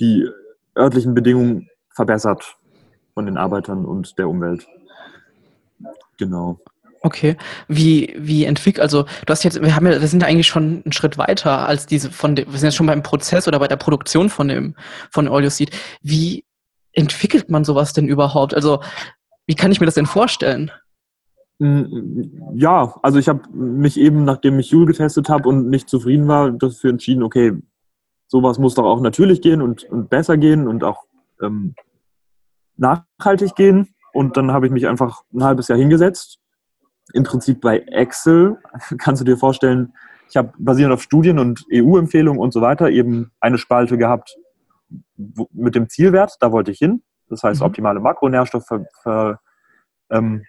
die 0.00 0.28
örtlichen 0.76 1.14
Bedingungen 1.14 1.68
verbessert 1.90 2.56
von 3.14 3.26
den 3.26 3.36
Arbeitern 3.36 3.84
und 3.84 4.18
der 4.18 4.28
Umwelt. 4.28 4.66
Genau. 6.18 6.58
Okay. 7.02 7.36
Wie, 7.68 8.14
wie 8.16 8.44
entwickelt, 8.44 8.80
also 8.80 9.02
du 9.02 9.30
hast 9.30 9.42
jetzt, 9.42 9.60
wir 9.60 9.74
haben 9.74 9.86
ja, 9.86 10.00
wir 10.00 10.06
sind 10.06 10.22
ja 10.22 10.28
eigentlich 10.28 10.46
schon 10.46 10.82
einen 10.84 10.92
Schritt 10.92 11.18
weiter 11.18 11.66
als 11.66 11.86
diese 11.86 12.10
von 12.10 12.36
dem, 12.36 12.46
wir 12.50 12.58
sind 12.58 12.68
jetzt 12.68 12.76
schon 12.76 12.86
beim 12.86 13.02
Prozess 13.02 13.48
oder 13.48 13.58
bei 13.58 13.68
der 13.68 13.76
Produktion 13.76 14.30
von 14.30 14.48
dem, 14.48 14.76
von 15.10 15.28
Audioseed. 15.28 15.72
Wie 16.00 16.44
entwickelt 16.92 17.50
man 17.50 17.64
sowas 17.64 17.92
denn 17.92 18.06
überhaupt? 18.06 18.54
Also 18.54 18.80
wie 19.46 19.56
kann 19.56 19.72
ich 19.72 19.80
mir 19.80 19.86
das 19.86 19.96
denn 19.96 20.06
vorstellen? 20.06 20.70
Ja, 22.54 22.94
also 23.02 23.18
ich 23.18 23.28
habe 23.28 23.42
mich 23.52 23.98
eben, 23.98 24.24
nachdem 24.24 24.58
ich 24.58 24.70
Joule 24.70 24.86
getestet 24.86 25.28
habe 25.28 25.48
und 25.48 25.68
nicht 25.68 25.88
zufrieden 25.88 26.26
war, 26.26 26.50
dafür 26.50 26.90
entschieden, 26.90 27.22
okay, 27.22 27.52
sowas 28.26 28.58
muss 28.58 28.74
doch 28.74 28.84
auch 28.84 29.00
natürlich 29.00 29.42
gehen 29.42 29.62
und, 29.62 29.84
und 29.84 30.10
besser 30.10 30.36
gehen 30.36 30.66
und 30.66 30.82
auch 30.82 31.04
ähm, 31.40 31.74
nachhaltig 32.76 33.54
gehen. 33.54 33.94
Und 34.12 34.36
dann 34.36 34.50
habe 34.52 34.66
ich 34.66 34.72
mich 34.72 34.88
einfach 34.88 35.22
ein 35.32 35.44
halbes 35.44 35.68
Jahr 35.68 35.78
hingesetzt. 35.78 36.38
Im 37.12 37.24
Prinzip 37.24 37.60
bei 37.60 37.78
Excel 37.78 38.58
kannst 38.98 39.20
du 39.20 39.24
dir 39.24 39.36
vorstellen, 39.36 39.92
ich 40.28 40.36
habe 40.36 40.52
basierend 40.58 40.94
auf 40.94 41.02
Studien 41.02 41.38
und 41.38 41.64
EU-Empfehlungen 41.72 42.40
und 42.40 42.52
so 42.52 42.60
weiter 42.60 42.90
eben 42.90 43.30
eine 43.40 43.58
Spalte 43.58 43.98
gehabt 43.98 44.36
mit 45.52 45.74
dem 45.74 45.88
Zielwert, 45.88 46.36
da 46.40 46.52
wollte 46.52 46.70
ich 46.70 46.78
hin. 46.78 47.02
Das 47.28 47.42
heißt, 47.42 47.60
mhm. 47.60 47.66
optimale 47.66 48.00
Makronährstoffverhältnisse, 48.00 49.38
ähm, 50.10 50.44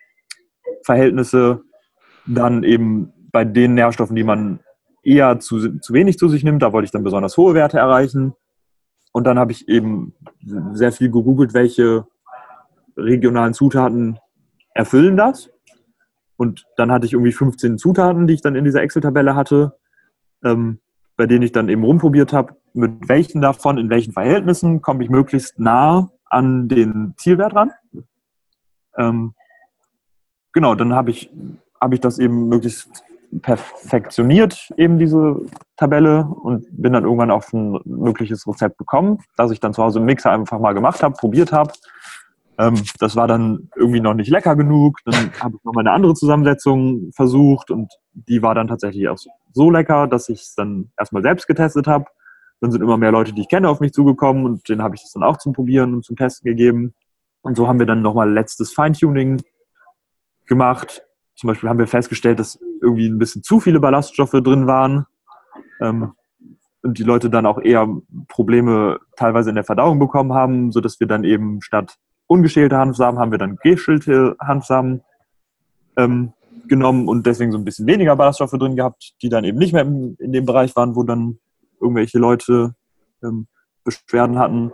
dann 2.25 2.63
eben 2.63 3.13
bei 3.31 3.45
den 3.45 3.73
Nährstoffen, 3.73 4.15
die 4.15 4.23
man 4.23 4.59
eher 5.03 5.39
zu, 5.39 5.79
zu 5.79 5.93
wenig 5.93 6.17
zu 6.17 6.29
sich 6.29 6.43
nimmt, 6.43 6.61
da 6.61 6.71
wollte 6.71 6.85
ich 6.85 6.91
dann 6.91 7.03
besonders 7.03 7.37
hohe 7.37 7.53
Werte 7.53 7.77
erreichen. 7.77 8.33
Und 9.11 9.25
dann 9.27 9.37
habe 9.37 9.51
ich 9.51 9.67
eben 9.67 10.13
sehr 10.71 10.91
viel 10.91 11.11
gegoogelt, 11.11 11.53
welche 11.53 12.05
regionalen 12.97 13.53
Zutaten 13.53 14.17
erfüllen 14.73 15.17
das. 15.17 15.49
Und 16.35 16.65
dann 16.77 16.91
hatte 16.91 17.05
ich 17.05 17.13
irgendwie 17.13 17.31
15 17.31 17.77
Zutaten, 17.77 18.27
die 18.27 18.33
ich 18.33 18.41
dann 18.41 18.55
in 18.55 18.65
dieser 18.65 18.81
Excel-Tabelle 18.81 19.35
hatte, 19.35 19.77
ähm, 20.43 20.79
bei 21.15 21.27
denen 21.27 21.43
ich 21.43 21.51
dann 21.51 21.69
eben 21.69 21.83
rumprobiert 21.83 22.33
habe, 22.33 22.55
mit 22.73 23.07
welchen 23.07 23.41
davon, 23.41 23.77
in 23.77 23.89
welchen 23.89 24.13
Verhältnissen 24.13 24.81
komme 24.81 25.03
ich 25.03 25.09
möglichst 25.09 25.59
nah 25.59 26.09
an 26.25 26.67
den 26.67 27.13
Zielwert 27.17 27.55
ran. 27.55 27.71
Ähm, 28.97 29.35
genau, 30.53 30.75
dann 30.75 30.93
habe 30.93 31.11
ich, 31.11 31.29
hab 31.79 31.93
ich 31.93 31.99
das 31.99 32.19
eben 32.19 32.47
möglichst 32.47 33.03
perfektioniert, 33.41 34.71
eben 34.77 34.99
diese 34.99 35.41
Tabelle 35.75 36.25
und 36.25 36.67
bin 36.71 36.93
dann 36.93 37.03
irgendwann 37.03 37.31
auf 37.31 37.51
ein 37.51 37.79
mögliches 37.85 38.47
Rezept 38.47 38.77
gekommen, 38.77 39.19
das 39.37 39.51
ich 39.51 39.59
dann 39.59 39.73
zu 39.73 39.83
Hause 39.83 39.99
im 39.99 40.05
Mixer 40.05 40.31
einfach 40.31 40.59
mal 40.59 40.73
gemacht 40.73 41.01
habe, 41.01 41.15
probiert 41.15 41.51
habe 41.51 41.73
ähm, 42.57 42.75
das 42.99 43.15
war 43.15 43.27
dann 43.27 43.69
irgendwie 43.75 43.99
noch 43.99 44.13
nicht 44.13 44.29
lecker 44.29 44.55
genug. 44.55 44.99
Dann 45.05 45.15
habe 45.39 45.55
ich 45.57 45.63
noch 45.63 45.73
mal 45.73 45.81
eine 45.81 45.91
andere 45.91 46.13
Zusammensetzung 46.13 47.11
versucht 47.15 47.71
und 47.71 47.91
die 48.13 48.41
war 48.41 48.55
dann 48.55 48.67
tatsächlich 48.67 49.07
auch 49.09 49.17
so 49.53 49.71
lecker, 49.71 50.07
dass 50.07 50.29
ich 50.29 50.41
es 50.41 50.55
dann 50.55 50.91
erstmal 50.97 51.23
selbst 51.23 51.47
getestet 51.47 51.87
habe. 51.87 52.05
Dann 52.61 52.71
sind 52.71 52.81
immer 52.81 52.97
mehr 52.97 53.11
Leute, 53.11 53.33
die 53.33 53.41
ich 53.41 53.49
kenne, 53.49 53.69
auf 53.69 53.79
mich 53.79 53.91
zugekommen 53.91 54.45
und 54.45 54.67
denen 54.69 54.83
habe 54.83 54.95
ich 54.95 55.01
das 55.01 55.11
dann 55.11 55.23
auch 55.23 55.37
zum 55.37 55.53
Probieren 55.53 55.93
und 55.93 56.05
zum 56.05 56.15
Testen 56.15 56.47
gegeben. 56.47 56.93
Und 57.41 57.57
so 57.57 57.67
haben 57.67 57.79
wir 57.79 57.85
dann 57.85 58.01
nochmal 58.01 58.31
letztes 58.31 58.71
Feintuning 58.71 59.41
gemacht. 60.53 61.03
Zum 61.35 61.47
Beispiel 61.47 61.69
haben 61.69 61.79
wir 61.79 61.87
festgestellt, 61.87 62.39
dass 62.39 62.59
irgendwie 62.81 63.07
ein 63.07 63.17
bisschen 63.17 63.43
zu 63.43 63.59
viele 63.59 63.79
Ballaststoffe 63.79 64.31
drin 64.31 64.67
waren. 64.67 65.05
Ähm, 65.81 66.13
und 66.83 66.97
die 66.99 67.03
Leute 67.03 67.29
dann 67.29 67.45
auch 67.45 67.59
eher 67.61 67.87
Probleme 68.27 68.99
teilweise 69.15 69.49
in 69.49 69.55
der 69.55 69.63
Verdauung 69.63 69.99
bekommen 69.99 70.33
haben, 70.33 70.71
sodass 70.71 70.99
wir 70.99 71.07
dann 71.07 71.23
eben 71.23 71.61
statt 71.61 71.97
ungeschälte 72.27 72.77
Hanfsamen 72.77 73.19
haben 73.19 73.31
wir 73.31 73.37
dann 73.37 73.57
geschälte 73.57 74.35
Hanfsamen 74.39 75.01
ähm, 75.97 76.33
genommen 76.67 77.07
und 77.07 77.25
deswegen 77.25 77.51
so 77.51 77.57
ein 77.57 77.65
bisschen 77.65 77.87
weniger 77.87 78.15
Ballaststoffe 78.15 78.51
drin 78.51 78.75
gehabt, 78.75 79.13
die 79.21 79.29
dann 79.29 79.43
eben 79.43 79.57
nicht 79.57 79.73
mehr 79.73 79.83
in, 79.83 80.15
in 80.19 80.31
dem 80.31 80.45
Bereich 80.45 80.75
waren, 80.75 80.95
wo 80.95 81.03
dann 81.03 81.39
irgendwelche 81.81 82.19
Leute 82.19 82.75
ähm, 83.23 83.47
Beschwerden 83.83 84.37
hatten. 84.37 84.71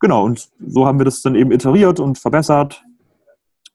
Genau, 0.00 0.24
und 0.24 0.48
so 0.66 0.86
haben 0.86 0.98
wir 0.98 1.04
das 1.04 1.22
dann 1.22 1.34
eben 1.34 1.50
iteriert 1.50 1.98
und 2.00 2.18
verbessert 2.18 2.84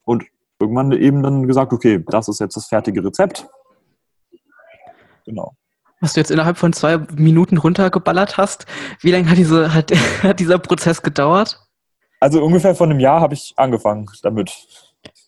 und 0.04 0.24
irgendwann 0.64 0.92
eben 0.92 1.22
dann 1.24 1.48
gesagt, 1.48 1.74
okay, 1.74 2.04
das 2.08 2.28
ist 2.28 2.40
jetzt 2.40 2.56
das 2.56 2.68
fertige 2.68 3.04
Rezept. 3.04 3.48
Genau. 5.26 5.56
Was 6.02 6.14
du 6.14 6.20
jetzt 6.20 6.32
innerhalb 6.32 6.58
von 6.58 6.74
zwei 6.74 6.98
Minuten 6.98 7.58
runtergeballert 7.58 8.38
hast, 8.38 8.66
wie 9.00 9.12
lange 9.12 9.30
hat, 9.30 9.38
diese, 9.38 9.74
hat, 9.74 9.92
hat 10.24 10.40
dieser 10.40 10.60
Prozess 10.60 11.02
gedauert? 11.02 11.62
Also 12.20 12.44
ungefähr 12.44 12.76
vor 12.76 12.88
einem 12.88 13.00
Jahr 13.00 13.22
habe 13.22 13.34
ich 13.34 13.54
angefangen 13.58 14.10
damit. 14.22 14.52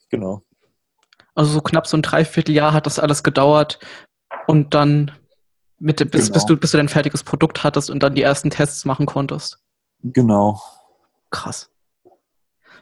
Genau. 0.09 0.41
Also 1.33 1.51
so 1.51 1.61
knapp 1.61 1.87
so 1.87 1.97
ein 1.97 2.01
Dreivierteljahr 2.01 2.73
hat 2.73 2.85
das 2.85 2.99
alles 2.99 3.23
gedauert 3.23 3.79
und 4.47 4.73
dann 4.73 5.11
mit, 5.77 5.97
bis, 6.11 6.27
genau. 6.27 6.33
bis, 6.33 6.45
du, 6.45 6.57
bis 6.57 6.71
du 6.71 6.77
dein 6.77 6.89
fertiges 6.89 7.23
Produkt 7.23 7.63
hattest 7.63 7.89
und 7.89 8.01
dann 8.01 8.15
die 8.15 8.21
ersten 8.21 8.49
Tests 8.49 8.85
machen 8.85 9.05
konntest. 9.05 9.59
Genau. 10.03 10.61
Krass. 11.31 11.69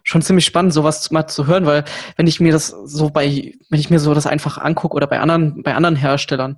Schon 0.04 0.22
ziemlich 0.22 0.46
spannend, 0.46 0.74
sowas 0.74 1.12
mal 1.12 1.28
zu 1.28 1.48
hören, 1.48 1.66
weil 1.66 1.86
wenn 2.18 2.28
ich 2.28 2.40
mir 2.40 2.52
das 2.52 2.68
so 2.68 3.10
bei, 3.10 3.54
wenn 3.70 3.80
ich 3.80 3.90
mir 3.90 4.00
so 4.00 4.14
das 4.14 4.28
einfach 4.28 4.58
angucke 4.58 4.96
oder 4.96 5.08
bei 5.08 5.20
anderen, 5.20 5.64
bei 5.64 5.76
anderen 5.76 5.96
Herstellern, 5.96 6.58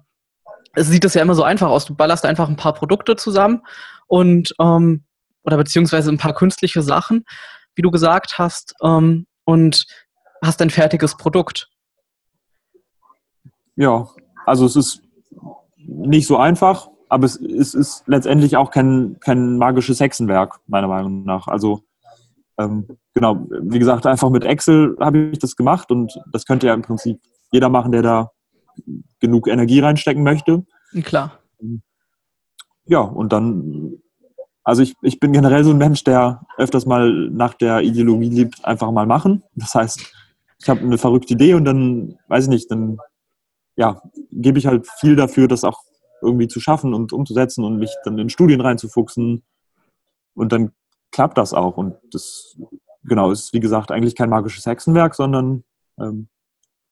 sieht 0.76 1.04
das 1.04 1.14
ja 1.14 1.22
immer 1.22 1.36
so 1.36 1.44
einfach 1.44 1.70
aus. 1.70 1.86
Du 1.86 1.96
ballerst 1.96 2.26
einfach 2.26 2.50
ein 2.50 2.58
paar 2.58 2.74
Produkte 2.74 3.16
zusammen 3.16 3.62
und 4.08 4.54
ähm, 4.60 5.04
oder 5.44 5.58
beziehungsweise 5.58 6.12
ein 6.12 6.18
paar 6.18 6.34
künstliche 6.34 6.82
Sachen, 6.82 7.24
wie 7.76 7.82
du 7.82 7.92
gesagt 7.92 8.40
hast, 8.40 8.74
ähm, 8.84 9.28
und 9.46 9.86
hast 10.44 10.62
ein 10.62 10.72
fertiges 10.72 11.16
Produkt. 11.16 11.70
Ja, 13.76 14.08
also 14.46 14.66
es 14.66 14.76
ist 14.76 15.02
nicht 15.78 16.28
so 16.28 16.38
einfach, 16.38 16.90
aber 17.10 17.26
es, 17.26 17.40
es 17.40 17.74
ist 17.74 18.04
letztendlich 18.08 18.58
auch 18.58 18.72
kein, 18.72 19.18
kein 19.20 19.58
magisches 19.58 20.00
Hexenwerk, 20.00 20.60
meiner 20.68 20.88
Meinung 20.88 21.24
nach. 21.24 21.48
Also 21.48 21.84
ähm, 22.58 22.88
genau, 23.14 23.48
wie 23.62 23.80
gesagt, 23.80 24.06
einfach 24.06 24.30
mit 24.30 24.46
Excel 24.46 24.96
habe 25.00 25.30
ich 25.32 25.40
das 25.40 25.56
gemacht 25.56 25.92
und 25.92 26.14
das 26.32 26.46
könnte 26.46 26.68
ja 26.68 26.74
im 26.74 26.82
Prinzip 26.82 27.20
jeder 27.52 27.70
machen, 27.70 27.92
der 27.92 28.02
da 28.02 28.32
genug 29.20 29.48
Energie 29.48 29.80
reinstecken 29.80 30.24
möchte. 30.24 30.66
Klar. 31.04 31.40
Ja, 32.86 33.00
und 33.00 33.34
dann, 33.34 33.98
also 34.64 34.82
ich, 34.82 34.94
ich 35.02 35.20
bin 35.20 35.34
generell 35.34 35.64
so 35.64 35.72
ein 35.72 35.78
Mensch, 35.78 36.04
der 36.04 36.46
öfters 36.58 36.86
mal 36.86 37.30
nach 37.30 37.54
der 37.54 37.82
Ideologie 37.82 38.30
liebt, 38.30 38.64
einfach 38.64 38.92
mal 38.92 39.06
machen. 39.06 39.44
Das 39.56 39.74
heißt, 39.76 40.14
ich 40.60 40.70
habe 40.70 40.82
eine 40.82 40.98
verrückte 40.98 41.34
Idee 41.34 41.54
und 41.56 41.66
dann, 41.66 42.18
weiß 42.28 42.46
ich 42.46 42.50
nicht, 42.50 42.72
dann 42.72 42.98
ja, 43.76 44.02
gebe 44.32 44.58
ich 44.58 44.68
halt 44.68 44.88
viel 45.00 45.16
dafür, 45.16 45.48
das 45.48 45.64
auch 45.64 45.82
irgendwie 46.22 46.48
zu 46.48 46.60
schaffen 46.60 46.94
und 46.94 47.12
umzusetzen 47.12 47.64
und 47.64 47.78
mich 47.78 47.94
dann 48.04 48.18
in 48.18 48.30
Studien 48.30 48.62
reinzufuchsen. 48.62 49.44
Und 50.34 50.52
dann 50.52 50.72
klappt 51.16 51.38
das 51.38 51.54
auch. 51.54 51.78
Und 51.78 51.96
das, 52.12 52.58
genau, 53.06 53.32
ist 53.32 53.54
wie 53.54 53.62
gesagt 53.62 53.90
eigentlich 53.90 54.16
kein 54.16 54.30
magisches 54.30 54.66
Hexenwerk, 54.66 55.16
sondern 55.16 55.64
ähm, 55.98 56.28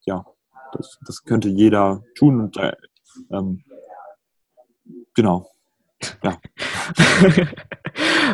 ja, 0.06 0.26
das, 0.72 0.98
das 1.06 1.24
könnte 1.26 1.50
jeder 1.50 2.04
tun. 2.16 2.40
Und 2.40 2.56
äh, 2.56 2.72
ähm, 3.32 3.64
genau. 5.14 5.52
Ja. 6.24 6.38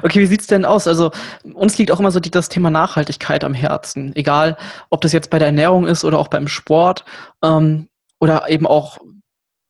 okay, 0.04 0.20
wie 0.20 0.26
sieht 0.28 0.42
es 0.42 0.48
denn 0.48 0.64
aus? 0.64 0.88
Also 0.88 1.12
uns 1.54 1.78
liegt 1.80 1.92
auch 1.92 2.00
immer 2.00 2.12
so 2.12 2.20
die, 2.20 2.32
das 2.32 2.50
Thema 2.50 2.70
Nachhaltigkeit 2.70 3.44
am 3.44 3.56
Herzen. 3.56 4.16
Egal, 4.16 4.58
ob 4.92 5.02
das 5.02 5.12
jetzt 5.12 5.32
bei 5.32 5.40
der 5.40 5.48
Ernährung 5.48 5.88
ist 5.88 6.04
oder 6.06 6.20
auch 6.20 6.28
beim 6.28 6.48
Sport 6.48 7.04
ähm, 7.44 7.90
oder 8.20 8.48
eben 8.48 8.68
auch 8.68 9.00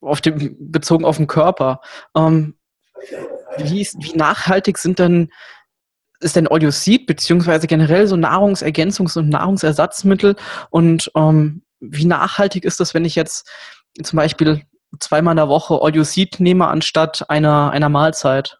auf 0.01 0.19
dem, 0.19 0.57
bezogen 0.59 1.05
auf 1.05 1.17
den 1.17 1.27
Körper. 1.27 1.79
Ähm, 2.13 2.55
wie, 3.57 3.87
wie 3.99 4.17
nachhaltig 4.17 4.77
sind 4.77 4.99
denn 4.99 5.29
ist 6.19 6.35
denn 6.35 6.49
Audio 6.49 6.71
Seed 6.71 7.07
beziehungsweise 7.07 7.67
generell 7.67 8.07
so 8.07 8.15
Nahrungsergänzungs- 8.15 9.17
und 9.17 9.29
Nahrungsersatzmittel 9.29 10.35
und 10.69 11.11
ähm, 11.15 11.61
wie 11.79 12.05
nachhaltig 12.05 12.65
ist 12.65 12.79
das, 12.79 12.93
wenn 12.93 13.05
ich 13.05 13.15
jetzt 13.15 13.49
zum 14.03 14.17
Beispiel 14.17 14.63
zweimal 14.99 15.33
in 15.33 15.37
der 15.37 15.49
Woche 15.49 15.81
Audio 15.81 16.03
Seed 16.03 16.39
nehme 16.39 16.67
anstatt 16.67 17.29
einer, 17.29 17.71
einer 17.71 17.89
Mahlzeit? 17.89 18.59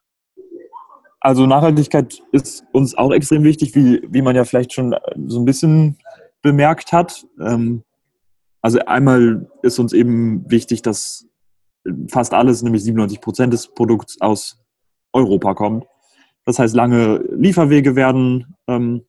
Also 1.19 1.45
Nachhaltigkeit 1.45 2.21
ist 2.31 2.63
uns 2.71 2.97
auch 2.97 3.11
extrem 3.11 3.43
wichtig, 3.43 3.75
wie, 3.75 4.01
wie 4.09 4.21
man 4.21 4.35
ja 4.35 4.45
vielleicht 4.45 4.73
schon 4.73 4.95
so 5.27 5.39
ein 5.39 5.45
bisschen 5.45 5.97
bemerkt 6.41 6.93
hat. 6.93 7.25
Ähm, 7.41 7.83
also 8.61 8.79
einmal 8.85 9.49
ist 9.61 9.79
uns 9.79 9.91
eben 9.93 10.49
wichtig, 10.49 10.81
dass 10.81 11.25
fast 12.07 12.33
alles, 12.33 12.61
nämlich 12.61 12.83
97 12.83 13.21
Prozent 13.21 13.53
des 13.53 13.67
Produkts 13.67 14.19
aus 14.21 14.59
Europa 15.11 15.53
kommt. 15.55 15.85
Das 16.49 16.57
heißt, 16.57 16.75
lange 16.75 17.23
Lieferwege 17.29 17.95
werden 17.95 18.55
ähm, 18.67 19.03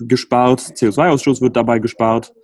gespart, 0.00 0.58
CO2-Ausstoß 0.58 1.40
wird 1.40 1.54
dabei 1.54 1.78
gespart. 1.78 2.34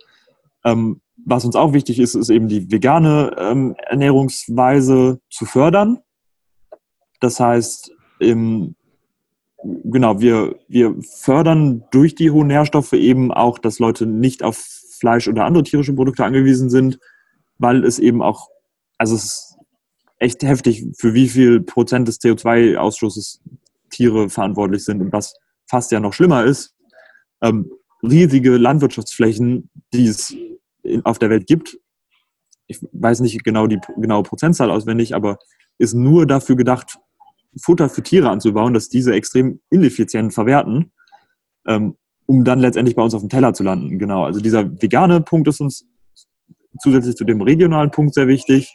Ähm, 0.63 1.01
was 1.25 1.43
uns 1.43 1.57
auch 1.57 1.73
wichtig 1.73 1.99
ist, 1.99 2.15
ist 2.15 2.29
eben 2.29 2.47
die 2.47 2.71
vegane 2.71 3.35
ähm, 3.37 3.75
Ernährungsweise 3.85 5.19
zu 5.29 5.43
fördern. 5.43 5.99
Das 7.19 7.41
heißt, 7.41 7.91
im, 8.19 8.75
genau, 9.61 10.21
wir, 10.21 10.55
wir 10.69 10.95
fördern 11.01 11.83
durch 11.91 12.15
die 12.15 12.31
hohen 12.31 12.47
Nährstoffe 12.47 12.93
eben 12.93 13.33
auch, 13.33 13.59
dass 13.59 13.79
Leute 13.79 14.05
nicht 14.05 14.41
auf 14.41 14.55
Fleisch 14.55 15.27
oder 15.27 15.43
andere 15.43 15.63
tierische 15.63 15.91
Produkte 15.91 16.23
angewiesen 16.23 16.69
sind, 16.69 16.97
weil 17.57 17.83
es 17.83 17.99
eben 17.99 18.21
auch, 18.21 18.47
also 18.97 19.15
es 19.15 19.25
ist 19.25 19.48
echt 20.19 20.43
heftig, 20.43 20.85
für 20.97 21.13
wie 21.13 21.29
viel 21.29 21.61
Prozent 21.61 22.07
des 22.07 22.19
CO2-Ausstoßes 22.21 23.39
Tiere 23.89 24.29
verantwortlich 24.29 24.85
sind 24.85 25.01
und 25.01 25.11
was 25.11 25.33
fast 25.67 25.91
ja 25.91 25.99
noch 25.99 26.13
schlimmer 26.13 26.43
ist, 26.43 26.75
ähm, 27.41 27.71
riesige 28.03 28.57
Landwirtschaftsflächen, 28.57 29.69
die 29.93 30.05
es 30.05 30.35
in, 30.83 31.05
auf 31.05 31.19
der 31.19 31.29
Welt 31.29 31.47
gibt, 31.47 31.77
ich 32.67 32.79
weiß 32.91 33.21
nicht 33.21 33.43
genau 33.43 33.67
die 33.67 33.79
genaue 33.97 34.23
Prozentzahl 34.23 34.69
auswendig, 34.69 35.15
aber 35.15 35.39
ist 35.79 35.95
nur 35.95 36.27
dafür 36.27 36.55
gedacht, 36.55 36.99
Futter 37.59 37.89
für 37.89 38.03
Tiere 38.03 38.29
anzubauen, 38.29 38.73
dass 38.73 38.89
diese 38.89 39.13
extrem 39.13 39.59
ineffizient 39.71 40.33
verwerten, 40.33 40.91
ähm, 41.65 41.95
um 42.27 42.43
dann 42.43 42.59
letztendlich 42.59 42.95
bei 42.95 43.01
uns 43.01 43.15
auf 43.15 43.21
dem 43.21 43.29
Teller 43.29 43.53
zu 43.53 43.63
landen. 43.63 43.97
Genau, 43.97 44.23
also 44.23 44.39
dieser 44.39 44.69
vegane 44.81 45.21
Punkt 45.21 45.47
ist 45.47 45.61
uns 45.61 45.87
zusätzlich 46.79 47.15
zu 47.15 47.25
dem 47.25 47.41
regionalen 47.41 47.89
Punkt 47.89 48.13
sehr 48.13 48.27
wichtig. 48.27 48.71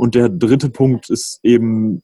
Und 0.00 0.14
der 0.14 0.30
dritte 0.30 0.70
Punkt 0.70 1.10
ist 1.10 1.40
eben 1.42 2.02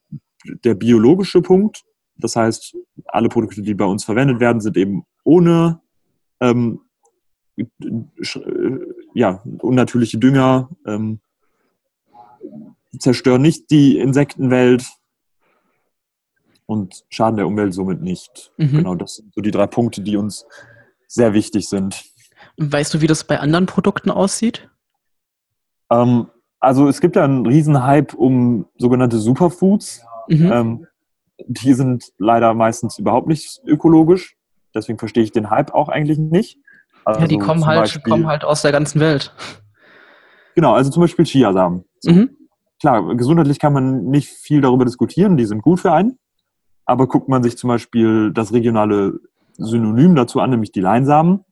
der 0.64 0.74
biologische 0.74 1.40
Punkt. 1.40 1.82
Das 2.16 2.36
heißt, 2.36 2.76
alle 3.06 3.30
Produkte, 3.30 3.62
die 3.62 3.72
bei 3.72 3.86
uns 3.86 4.04
verwendet 4.04 4.38
werden, 4.38 4.60
sind 4.60 4.76
eben 4.76 5.06
ohne 5.24 5.80
ähm, 6.38 6.82
ja, 9.14 9.42
unnatürliche 9.62 10.18
Dünger, 10.18 10.68
ähm, 10.86 11.20
zerstören 12.98 13.40
nicht 13.40 13.70
die 13.70 13.96
Insektenwelt 13.96 14.84
und 16.66 17.02
schaden 17.08 17.38
der 17.38 17.46
Umwelt 17.46 17.72
somit 17.72 18.02
nicht. 18.02 18.52
Mhm. 18.58 18.76
Genau, 18.76 18.94
das 18.94 19.16
sind 19.16 19.32
so 19.32 19.40
die 19.40 19.52
drei 19.52 19.66
Punkte, 19.66 20.02
die 20.02 20.18
uns 20.18 20.44
sehr 21.06 21.32
wichtig 21.32 21.66
sind. 21.66 22.04
Weißt 22.58 22.92
du, 22.92 23.00
wie 23.00 23.06
das 23.06 23.24
bei 23.24 23.40
anderen 23.40 23.64
Produkten 23.64 24.10
aussieht? 24.10 24.68
Ähm, 25.90 26.26
also 26.60 26.88
es 26.88 27.00
gibt 27.00 27.16
ja 27.16 27.24
einen 27.24 27.46
riesen 27.46 27.84
Hype 27.84 28.14
um 28.14 28.66
sogenannte 28.76 29.18
Superfoods. 29.18 30.04
Mhm. 30.28 30.52
Ähm, 30.52 30.86
die 31.46 31.74
sind 31.74 32.04
leider 32.18 32.54
meistens 32.54 32.98
überhaupt 32.98 33.28
nicht 33.28 33.60
ökologisch. 33.66 34.36
Deswegen 34.74 34.98
verstehe 34.98 35.22
ich 35.22 35.32
den 35.32 35.50
Hype 35.50 35.72
auch 35.72 35.88
eigentlich 35.88 36.18
nicht. 36.18 36.58
Also 37.04 37.20
ja, 37.20 37.26
die 37.26 37.38
kommen 37.38 37.64
halt, 37.66 37.82
Beispiel, 37.82 38.10
kommen 38.10 38.26
halt 38.26 38.44
aus 38.44 38.62
der 38.62 38.72
ganzen 38.72 39.00
Welt. 39.00 39.32
Genau, 40.54 40.74
also 40.74 40.90
zum 40.90 41.02
Beispiel 41.02 41.24
Chiasamen. 41.24 41.84
So. 42.00 42.12
Mhm. 42.12 42.30
Klar, 42.80 43.14
gesundheitlich 43.16 43.58
kann 43.58 43.72
man 43.72 44.04
nicht 44.06 44.28
viel 44.28 44.60
darüber 44.60 44.84
diskutieren, 44.84 45.36
die 45.36 45.44
sind 45.44 45.62
gut 45.62 45.80
für 45.80 45.92
einen. 45.92 46.18
Aber 46.84 47.06
guckt 47.06 47.28
man 47.28 47.42
sich 47.42 47.56
zum 47.56 47.68
Beispiel 47.68 48.32
das 48.32 48.52
regionale 48.52 49.20
Synonym 49.52 50.14
dazu 50.14 50.40
an, 50.40 50.50
nämlich 50.50 50.72
die 50.72 50.80
Leinsamen, 50.80 51.44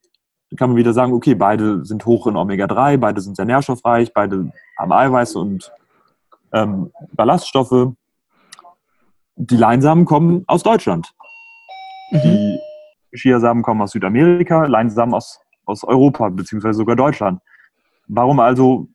kann 0.56 0.70
man 0.70 0.76
wieder 0.76 0.92
sagen, 0.92 1.12
okay, 1.12 1.34
beide 1.34 1.84
sind 1.84 2.04
hoch 2.06 2.26
in 2.26 2.36
Omega-3, 2.36 2.98
beide 2.98 3.20
sind 3.20 3.36
sehr 3.36 3.44
nährstoffreich, 3.44 4.12
beide 4.12 4.52
haben 4.78 4.92
Eiweiße 4.92 5.38
und 5.38 5.72
ähm, 6.52 6.90
Ballaststoffe. 7.12 7.92
Die 9.36 9.56
Leinsamen 9.56 10.04
kommen 10.04 10.44
aus 10.46 10.62
Deutschland. 10.62 11.12
Mhm. 12.10 12.20
Die 12.22 12.60
Chiasamen 13.16 13.62
kommen 13.62 13.82
aus 13.82 13.92
Südamerika, 13.92 14.66
Leinsamen 14.66 15.14
aus, 15.14 15.40
aus 15.64 15.84
Europa, 15.84 16.28
beziehungsweise 16.28 16.78
sogar 16.78 16.96
Deutschland. 16.96 17.40
Warum 18.06 18.40
also 18.40 18.88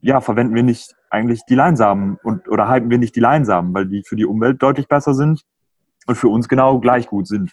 ja, 0.00 0.20
verwenden 0.20 0.54
wir 0.54 0.62
nicht 0.62 0.94
eigentlich 1.10 1.42
die 1.48 1.54
Leinsamen 1.54 2.18
und, 2.22 2.48
oder 2.48 2.68
halten 2.68 2.90
wir 2.90 2.98
nicht 2.98 3.16
die 3.16 3.20
Leinsamen, 3.20 3.74
weil 3.74 3.86
die 3.86 4.02
für 4.06 4.16
die 4.16 4.24
Umwelt 4.24 4.62
deutlich 4.62 4.88
besser 4.88 5.14
sind 5.14 5.42
und 6.06 6.16
für 6.16 6.28
uns 6.28 6.48
genau 6.48 6.78
gleich 6.80 7.08
gut 7.08 7.26
sind. 7.26 7.52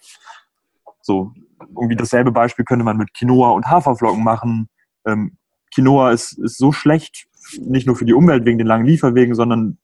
So, 1.01 1.33
irgendwie 1.61 1.95
dasselbe 1.95 2.31
Beispiel 2.31 2.65
könnte 2.65 2.85
man 2.85 2.97
mit 2.97 3.13
Quinoa 3.13 3.51
und 3.51 3.67
Haferflocken 3.67 4.23
machen. 4.23 4.69
Ähm, 5.05 5.37
Quinoa 5.73 6.11
ist, 6.11 6.33
ist 6.39 6.57
so 6.57 6.71
schlecht, 6.71 7.27
nicht 7.59 7.87
nur 7.87 7.95
für 7.95 8.05
die 8.05 8.13
Umwelt 8.13 8.45
wegen 8.45 8.57
den 8.57 8.67
langen 8.67 8.85
Lieferwegen, 8.85 9.35
sondern 9.35 9.77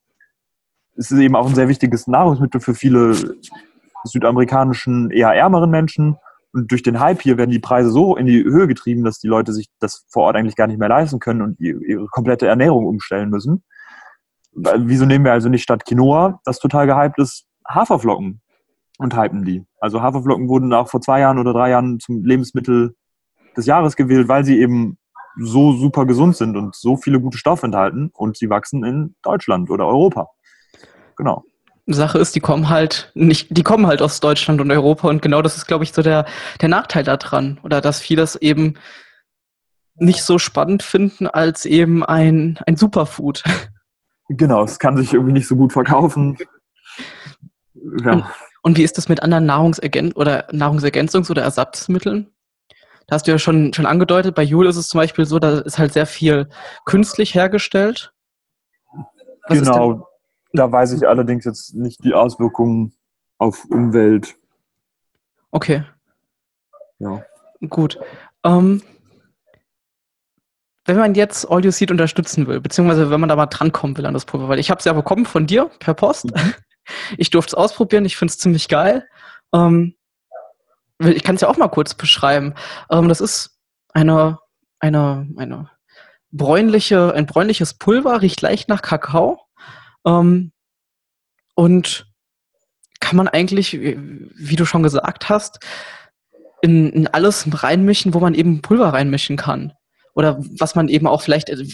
es 0.95 1.11
ist 1.11 1.19
eben 1.19 1.35
auch 1.35 1.47
ein 1.47 1.55
sehr 1.55 1.67
wichtiges 1.67 2.07
Nahrungsmittel 2.07 2.61
für 2.61 2.73
viele 2.73 3.37
südamerikanischen, 4.03 5.11
eher 5.11 5.33
ärmeren 5.33 5.69
Menschen. 5.69 6.17
Und 6.53 6.71
durch 6.71 6.83
den 6.83 6.99
Hype 6.99 7.21
hier 7.21 7.37
werden 7.37 7.51
die 7.51 7.59
Preise 7.59 7.89
so 7.89 8.15
in 8.15 8.25
die 8.27 8.43
Höhe 8.43 8.67
getrieben, 8.67 9.03
dass 9.03 9.19
die 9.19 9.27
Leute 9.27 9.51
sich 9.51 9.67
das 9.79 10.05
vor 10.09 10.23
Ort 10.23 10.37
eigentlich 10.37 10.55
gar 10.55 10.67
nicht 10.67 10.79
mehr 10.79 10.87
leisten 10.87 11.19
können 11.19 11.41
und 11.41 11.59
ihre 11.59 12.07
komplette 12.07 12.47
Ernährung 12.47 12.85
umstellen 12.85 13.29
müssen. 13.29 13.63
Wieso 14.53 15.05
nehmen 15.05 15.25
wir 15.25 15.33
also 15.33 15.49
nicht 15.49 15.63
statt 15.63 15.85
Quinoa, 15.85 16.39
das 16.45 16.59
total 16.59 16.87
gehypt 16.87 17.19
ist, 17.19 17.45
Haferflocken? 17.67 18.41
Und 18.97 19.15
hypen 19.15 19.43
die. 19.43 19.65
Also 19.79 20.01
Haferflocken 20.01 20.47
wurden 20.47 20.73
auch 20.73 20.89
vor 20.89 21.01
zwei 21.01 21.19
Jahren 21.19 21.39
oder 21.39 21.53
drei 21.53 21.69
Jahren 21.69 21.99
zum 21.99 22.23
Lebensmittel 22.23 22.95
des 23.55 23.65
Jahres 23.65 23.95
gewählt, 23.95 24.27
weil 24.27 24.45
sie 24.45 24.59
eben 24.59 24.97
so 25.37 25.73
super 25.73 26.05
gesund 26.05 26.35
sind 26.35 26.55
und 26.55 26.75
so 26.75 26.95
viele 26.95 27.19
gute 27.19 27.37
Stoffe 27.37 27.65
enthalten 27.65 28.09
und 28.13 28.37
sie 28.37 28.49
wachsen 28.49 28.83
in 28.83 29.15
Deutschland 29.21 29.69
oder 29.69 29.85
Europa. 29.85 30.29
Genau. 31.17 31.43
Sache 31.87 32.17
ist, 32.17 32.35
die 32.35 32.39
kommen 32.39 32.69
halt 32.69 33.11
nicht, 33.13 33.55
die 33.55 33.63
kommen 33.63 33.85
halt 33.85 34.01
aus 34.01 34.19
Deutschland 34.19 34.59
und 34.59 34.71
Europa 34.71 35.07
und 35.07 35.21
genau 35.21 35.41
das 35.41 35.55
ist, 35.55 35.67
glaube 35.67 35.83
ich, 35.83 35.93
so 35.93 36.01
der, 36.01 36.25
der 36.61 36.69
Nachteil 36.69 37.03
daran. 37.03 37.59
Oder 37.63 37.79
dass 37.79 37.99
vieles 37.99 38.35
eben 38.35 38.75
nicht 39.95 40.23
so 40.23 40.39
spannend 40.39 40.83
finden 40.83 41.27
als 41.27 41.65
eben 41.65 42.03
ein, 42.03 42.59
ein 42.65 42.75
Superfood. 42.75 43.43
Genau, 44.29 44.63
es 44.63 44.79
kann 44.79 44.97
sich 44.97 45.13
irgendwie 45.13 45.33
nicht 45.33 45.47
so 45.47 45.55
gut 45.55 45.71
verkaufen. 45.71 46.35
Ja. 48.03 48.13
Und, 48.13 48.25
und 48.65 48.77
wie 48.77 48.83
ist 48.83 48.97
das 48.97 49.09
mit 49.09 49.21
anderen 49.21 49.45
Nahrungsergän 49.45 50.11
oder 50.13 50.49
Nahrungsergänzungs- 50.51 51.29
oder 51.29 51.43
Ersatzmitteln? 51.43 52.31
Da 53.05 53.13
hast 53.13 53.27
du 53.27 53.31
ja 53.31 53.37
schon, 53.37 53.71
schon 53.75 53.85
angedeutet, 53.85 54.33
bei 54.33 54.41
Jule 54.41 54.69
ist 54.69 54.75
es 54.75 54.87
zum 54.87 54.97
Beispiel 54.97 55.27
so, 55.27 55.37
da 55.37 55.59
ist 55.59 55.77
halt 55.77 55.93
sehr 55.93 56.07
viel 56.07 56.49
künstlich 56.83 57.35
hergestellt. 57.35 58.11
Was 59.47 59.59
genau, 59.59 60.07
da 60.51 60.71
weiß 60.71 60.93
ich 60.93 61.07
allerdings 61.07 61.45
jetzt 61.45 61.75
nicht 61.75 62.03
die 62.03 62.15
Auswirkungen 62.15 62.95
auf 63.37 63.65
Umwelt. 63.65 64.35
Okay. 65.51 65.83
Ja. 66.97 67.23
Gut. 67.69 67.99
Ähm, 68.43 68.81
wenn 70.85 70.97
man 70.97 71.13
jetzt 71.13 71.45
All 71.51 71.63
You 71.63 71.69
Seed 71.69 71.91
unterstützen 71.91 72.47
will, 72.47 72.61
beziehungsweise 72.61 73.11
wenn 73.11 73.19
man 73.19 73.29
da 73.29 73.35
mal 73.35 73.45
drankommen 73.45 73.95
will 73.95 74.07
an 74.07 74.15
das 74.15 74.25
Pulver, 74.25 74.49
weil 74.49 74.57
ich 74.57 74.71
habe 74.71 74.79
es 74.79 74.85
ja 74.85 74.93
bekommen 74.93 75.27
von 75.27 75.45
dir 75.45 75.69
per 75.77 75.93
Post. 75.93 76.33
Mhm. 76.33 76.53
Ich 77.17 77.29
durfte 77.29 77.51
es 77.51 77.53
ausprobieren, 77.55 78.05
ich 78.05 78.17
finde 78.17 78.31
es 78.31 78.37
ziemlich 78.37 78.67
geil. 78.67 79.07
Ähm, 79.53 79.95
ich 80.99 81.23
kann 81.23 81.35
es 81.35 81.41
ja 81.41 81.47
auch 81.47 81.57
mal 81.57 81.67
kurz 81.67 81.93
beschreiben. 81.93 82.53
Ähm, 82.89 83.09
das 83.09 83.21
ist 83.21 83.57
eine, 83.93 84.39
eine, 84.79 85.27
eine 85.37 85.69
bräunliche, 86.31 87.13
ein 87.13 87.25
bräunliches 87.25 87.75
Pulver, 87.75 88.21
riecht 88.21 88.41
leicht 88.41 88.69
nach 88.69 88.81
Kakao. 88.81 89.39
Ähm, 90.05 90.51
und 91.55 92.07
kann 92.99 93.17
man 93.17 93.27
eigentlich, 93.27 93.73
wie 93.73 94.55
du 94.55 94.65
schon 94.65 94.83
gesagt 94.83 95.29
hast, 95.29 95.59
in, 96.61 96.89
in 96.91 97.07
alles 97.07 97.45
reinmischen, 97.51 98.13
wo 98.13 98.19
man 98.19 98.33
eben 98.33 98.61
Pulver 98.61 98.89
reinmischen 98.89 99.37
kann. 99.37 99.73
Oder 100.13 100.37
was 100.57 100.75
man 100.75 100.87
eben 100.87 101.07
auch 101.07 101.21
vielleicht, 101.21 101.49
äh, 101.49 101.65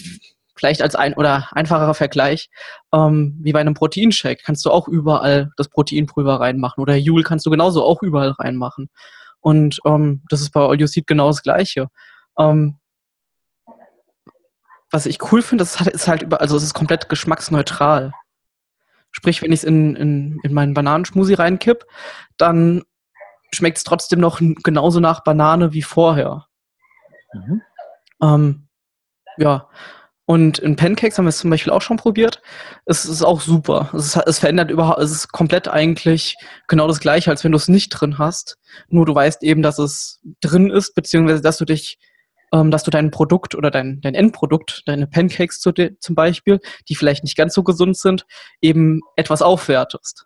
vielleicht 0.62 0.80
als 0.80 0.94
ein 0.94 1.14
oder 1.14 1.48
einfacherer 1.50 1.92
Vergleich, 1.92 2.48
ähm, 2.94 3.36
wie 3.42 3.52
bei 3.52 3.60
einem 3.60 3.74
Proteinshake, 3.74 4.42
kannst 4.44 4.64
du 4.64 4.70
auch 4.70 4.86
überall 4.86 5.50
das 5.56 5.68
Proteinpulver 5.68 6.38
reinmachen. 6.38 6.80
Oder 6.80 6.94
Joule 6.94 7.24
kannst 7.24 7.44
du 7.44 7.50
genauso 7.50 7.82
auch 7.84 8.00
überall 8.00 8.30
reinmachen. 8.30 8.88
Und 9.40 9.80
ähm, 9.84 10.22
das 10.28 10.40
ist 10.40 10.52
bei 10.52 10.60
All 10.60 10.80
You 10.80 10.86
Seed 10.86 11.08
genau 11.08 11.26
das 11.26 11.42
Gleiche. 11.42 11.88
Ähm, 12.38 12.78
was 14.92 15.06
ich 15.06 15.32
cool 15.32 15.42
finde, 15.42 15.64
das 15.64 15.80
ist 15.80 16.06
halt 16.06 16.22
über, 16.22 16.40
also 16.40 16.56
es 16.56 16.62
ist 16.62 16.74
komplett 16.74 17.08
geschmacksneutral. 17.08 18.12
Sprich, 19.10 19.42
wenn 19.42 19.50
ich 19.50 19.60
es 19.60 19.64
in, 19.64 19.96
in, 19.96 20.38
in 20.44 20.54
meinen 20.54 20.74
Bananenschmusi 20.74 21.34
reinkipp, 21.34 21.84
dann 22.36 22.84
schmeckt 23.52 23.78
es 23.78 23.84
trotzdem 23.84 24.20
noch 24.20 24.40
genauso 24.62 25.00
nach 25.00 25.24
Banane 25.24 25.72
wie 25.72 25.82
vorher. 25.82 26.46
Mhm. 27.32 27.62
Ähm, 28.22 28.68
ja. 29.38 29.68
Und 30.32 30.58
in 30.60 30.76
Pancakes 30.76 31.18
haben 31.18 31.26
wir 31.26 31.28
es 31.28 31.40
zum 31.40 31.50
Beispiel 31.50 31.74
auch 31.74 31.82
schon 31.82 31.98
probiert. 31.98 32.40
Es 32.86 33.04
ist 33.04 33.22
auch 33.22 33.42
super. 33.42 33.90
Es, 33.92 34.16
ist, 34.16 34.26
es 34.26 34.38
verändert 34.38 34.70
überhaupt, 34.70 35.02
es 35.02 35.10
ist 35.10 35.30
komplett 35.30 35.68
eigentlich 35.68 36.36
genau 36.68 36.88
das 36.88 37.00
gleiche, 37.00 37.28
als 37.28 37.44
wenn 37.44 37.52
du 37.52 37.58
es 37.58 37.68
nicht 37.68 37.90
drin 37.90 38.16
hast. 38.16 38.56
Nur 38.88 39.04
du 39.04 39.14
weißt 39.14 39.42
eben, 39.42 39.60
dass 39.60 39.78
es 39.78 40.22
drin 40.40 40.70
ist, 40.70 40.94
beziehungsweise 40.94 41.42
dass 41.42 41.58
du 41.58 41.66
dich 41.66 41.98
ähm, 42.50 42.70
dass 42.70 42.82
du 42.82 42.90
dein 42.90 43.10
Produkt 43.10 43.54
oder 43.54 43.70
dein, 43.70 44.00
dein 44.00 44.14
Endprodukt, 44.14 44.84
deine 44.86 45.06
Pancakes 45.06 45.60
zu, 45.60 45.70
zum 45.70 46.14
Beispiel, 46.14 46.60
die 46.88 46.94
vielleicht 46.94 47.24
nicht 47.24 47.36
ganz 47.36 47.52
so 47.52 47.62
gesund 47.62 47.98
sind, 47.98 48.24
eben 48.62 49.00
etwas 49.16 49.42
aufwertest. 49.42 50.24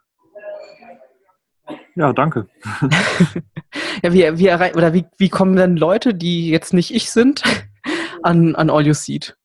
Ja, 1.97 2.12
danke. 2.12 2.47
ja, 4.05 4.12
wie, 4.12 4.38
wie, 4.38 4.53
oder 4.53 4.92
wie, 4.95 5.05
wie 5.19 5.31
kommen 5.31 5.57
denn 5.57 5.77
Leute, 5.77 6.14
die 6.14 6.49
jetzt 6.49 6.73
nicht 6.73 6.95
ich 6.95 7.11
sind, 7.11 7.42
an, 8.23 8.55
an 8.55 8.71
All 8.71 8.87
You 8.87 8.95
Seed? 8.95 9.37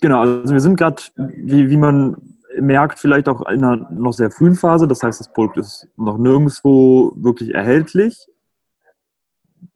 Genau, 0.00 0.20
also 0.20 0.52
wir 0.52 0.60
sind 0.60 0.76
gerade, 0.76 1.02
wie, 1.16 1.70
wie 1.70 1.76
man 1.76 2.16
merkt, 2.58 2.98
vielleicht 2.98 3.28
auch 3.28 3.42
in 3.42 3.62
einer 3.62 3.90
noch 3.90 4.12
sehr 4.12 4.30
frühen 4.30 4.54
Phase. 4.54 4.88
Das 4.88 5.02
heißt, 5.02 5.20
das 5.20 5.32
Produkt 5.32 5.58
ist 5.58 5.88
noch 5.96 6.16
nirgendwo 6.16 7.12
wirklich 7.16 7.54
erhältlich 7.54 8.26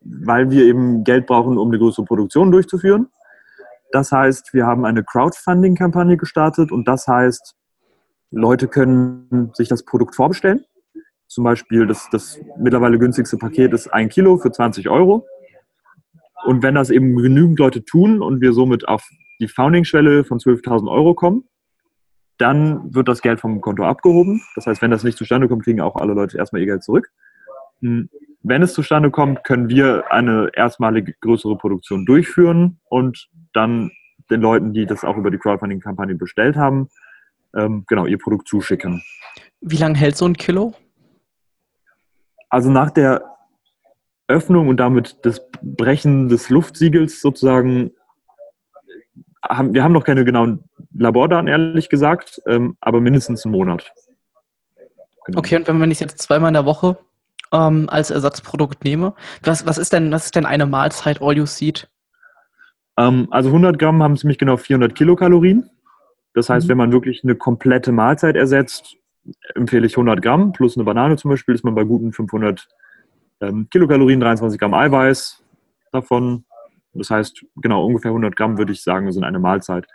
weil 0.00 0.50
wir 0.50 0.64
eben 0.64 1.04
Geld 1.04 1.26
brauchen, 1.26 1.58
um 1.58 1.68
eine 1.68 1.78
größere 1.78 2.04
Produktion 2.04 2.50
durchzuführen. 2.50 3.08
Das 3.92 4.12
heißt, 4.12 4.54
wir 4.54 4.66
haben 4.66 4.84
eine 4.84 5.02
Crowdfunding-Kampagne 5.02 6.16
gestartet 6.16 6.70
und 6.72 6.86
das 6.86 7.06
heißt, 7.06 7.56
Leute 8.30 8.68
können 8.68 9.50
sich 9.54 9.68
das 9.68 9.84
Produkt 9.84 10.14
vorbestellen. 10.14 10.64
Zum 11.26 11.44
Beispiel 11.44 11.86
das, 11.86 12.08
das 12.10 12.40
mittlerweile 12.58 12.98
günstigste 12.98 13.36
Paket 13.36 13.72
ist 13.72 13.88
ein 13.88 14.08
Kilo 14.08 14.38
für 14.38 14.52
20 14.52 14.88
Euro. 14.88 15.26
Und 16.44 16.62
wenn 16.62 16.74
das 16.74 16.90
eben 16.90 17.16
genügend 17.16 17.58
Leute 17.58 17.84
tun 17.84 18.22
und 18.22 18.40
wir 18.40 18.52
somit 18.52 18.88
auf 18.88 19.08
die 19.40 19.48
Founding-Schwelle 19.48 20.24
von 20.24 20.38
12.000 20.38 20.90
Euro 20.90 21.14
kommen, 21.14 21.44
dann 22.38 22.94
wird 22.94 23.08
das 23.08 23.22
Geld 23.22 23.40
vom 23.40 23.60
Konto 23.60 23.84
abgehoben. 23.84 24.42
Das 24.54 24.66
heißt, 24.66 24.80
wenn 24.82 24.90
das 24.90 25.04
nicht 25.04 25.18
zustande 25.18 25.48
kommt, 25.48 25.64
kriegen 25.64 25.80
auch 25.80 25.96
alle 25.96 26.14
Leute 26.14 26.38
erstmal 26.38 26.62
ihr 26.62 26.66
Geld 26.66 26.82
zurück. 26.82 27.10
Hm 27.80 28.08
wenn 28.42 28.62
es 28.62 28.72
zustande 28.72 29.10
kommt, 29.10 29.44
können 29.44 29.68
wir 29.68 30.10
eine 30.10 30.50
erstmalige 30.54 31.14
größere 31.20 31.56
Produktion 31.56 32.06
durchführen 32.06 32.80
und 32.88 33.28
dann 33.52 33.90
den 34.30 34.40
Leuten, 34.40 34.72
die 34.72 34.86
das 34.86 35.04
auch 35.04 35.16
über 35.16 35.30
die 35.30 35.38
Crowdfunding-Kampagne 35.38 36.14
bestellt 36.14 36.56
haben, 36.56 36.88
ähm, 37.54 37.84
genau 37.86 38.06
ihr 38.06 38.18
Produkt 38.18 38.48
zuschicken. 38.48 39.02
Wie 39.60 39.76
lange 39.76 39.98
hält 39.98 40.16
so 40.16 40.24
ein 40.24 40.36
Kilo? 40.36 40.74
Also 42.48 42.70
nach 42.70 42.90
der 42.90 43.24
Öffnung 44.28 44.68
und 44.68 44.78
damit 44.78 45.18
das 45.22 45.42
Brechen 45.60 46.28
des 46.28 46.48
Luftsiegels 46.48 47.20
sozusagen, 47.20 47.90
haben, 49.50 49.74
wir 49.74 49.84
haben 49.84 49.92
noch 49.92 50.04
keine 50.04 50.24
genauen 50.24 50.64
Labordaten, 50.94 51.48
ehrlich 51.48 51.88
gesagt, 51.88 52.40
ähm, 52.46 52.76
aber 52.80 53.00
mindestens 53.00 53.44
einen 53.44 53.52
Monat. 53.52 53.92
Genau. 55.26 55.38
Okay, 55.38 55.56
und 55.56 55.68
wenn 55.68 55.78
man 55.78 55.90
es 55.90 56.00
jetzt 56.00 56.18
zweimal 56.18 56.48
in 56.48 56.54
der 56.54 56.64
Woche 56.64 56.96
ähm, 57.52 57.88
als 57.88 58.10
Ersatzprodukt 58.10 58.84
nehme. 58.84 59.14
Was, 59.42 59.66
was, 59.66 59.78
ist 59.78 59.92
denn, 59.92 60.10
was 60.12 60.26
ist 60.26 60.36
denn 60.36 60.46
eine 60.46 60.66
Mahlzeit 60.66 61.20
All 61.20 61.36
You 61.36 61.46
Seed? 61.46 61.88
Ähm, 62.96 63.28
also 63.30 63.48
100 63.48 63.78
Gramm 63.78 64.02
haben 64.02 64.16
ziemlich 64.16 64.38
genau 64.38 64.56
400 64.56 64.94
Kilokalorien. 64.94 65.70
Das 66.34 66.48
heißt, 66.48 66.66
mhm. 66.66 66.70
wenn 66.70 66.78
man 66.78 66.92
wirklich 66.92 67.22
eine 67.24 67.34
komplette 67.34 67.92
Mahlzeit 67.92 68.36
ersetzt, 68.36 68.96
empfehle 69.54 69.86
ich 69.86 69.94
100 69.94 70.22
Gramm 70.22 70.52
plus 70.52 70.76
eine 70.76 70.84
Banane 70.84 71.16
zum 71.16 71.30
Beispiel, 71.30 71.54
ist 71.54 71.64
man 71.64 71.74
bei 71.74 71.84
guten 71.84 72.12
500 72.12 72.68
ähm, 73.40 73.68
Kilokalorien, 73.70 74.20
23 74.20 74.58
Gramm 74.58 74.74
Eiweiß 74.74 75.42
davon. 75.92 76.44
Das 76.92 77.10
heißt, 77.10 77.44
genau 77.56 77.84
ungefähr 77.86 78.10
100 78.10 78.36
Gramm 78.36 78.58
würde 78.58 78.72
ich 78.72 78.82
sagen, 78.82 79.10
sind 79.12 79.24
eine 79.24 79.38
Mahlzeit. 79.38 79.86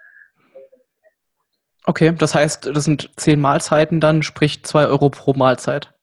Okay, 1.85 2.13
das 2.17 2.33
heißt, 2.33 2.67
das 2.67 2.85
sind 2.85 3.11
10 3.17 3.39
Mahlzeiten 3.39 3.99
dann, 3.99 4.23
sprich 4.23 4.63
2 4.63 4.87
Euro 4.87 5.09
pro 5.09 5.33
Mahlzeit. 5.33 5.93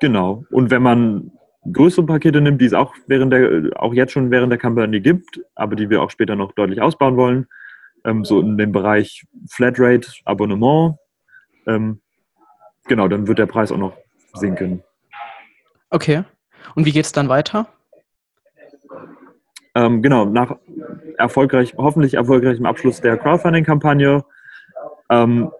Genau. 0.00 0.44
Und 0.50 0.70
wenn 0.70 0.82
man 0.82 1.32
größere 1.72 2.06
Pakete 2.06 2.40
nimmt, 2.40 2.60
die 2.60 2.66
es 2.66 2.74
auch 2.74 2.94
während 3.06 3.32
der, 3.32 3.70
auch 3.76 3.94
jetzt 3.94 4.12
schon 4.12 4.30
während 4.30 4.52
der 4.52 4.58
Kampagne 4.58 5.00
gibt, 5.00 5.40
aber 5.54 5.76
die 5.76 5.90
wir 5.90 6.02
auch 6.02 6.10
später 6.10 6.36
noch 6.36 6.52
deutlich 6.52 6.80
ausbauen 6.82 7.16
wollen, 7.16 7.46
ähm, 8.04 8.24
so 8.24 8.40
in 8.40 8.58
dem 8.58 8.72
Bereich 8.72 9.24
Flatrate, 9.50 10.08
Abonnement, 10.24 10.96
ähm, 11.66 12.00
genau, 12.86 13.08
dann 13.08 13.26
wird 13.26 13.38
der 13.38 13.46
Preis 13.46 13.72
auch 13.72 13.78
noch 13.78 13.96
sinken. 14.34 14.82
Okay. 15.90 16.24
Und 16.74 16.84
wie 16.84 16.92
geht 16.92 17.06
es 17.06 17.12
dann 17.12 17.28
weiter? 17.28 17.68
Ähm, 19.78 20.02
genau, 20.02 20.24
nach 20.24 20.56
erfolgreich, 21.18 21.74
hoffentlich 21.76 22.14
erfolgreichem 22.14 22.66
Abschluss 22.66 23.00
der 23.00 23.16
Crowdfunding-Kampagne 23.16 24.24
ähm, 25.08 25.52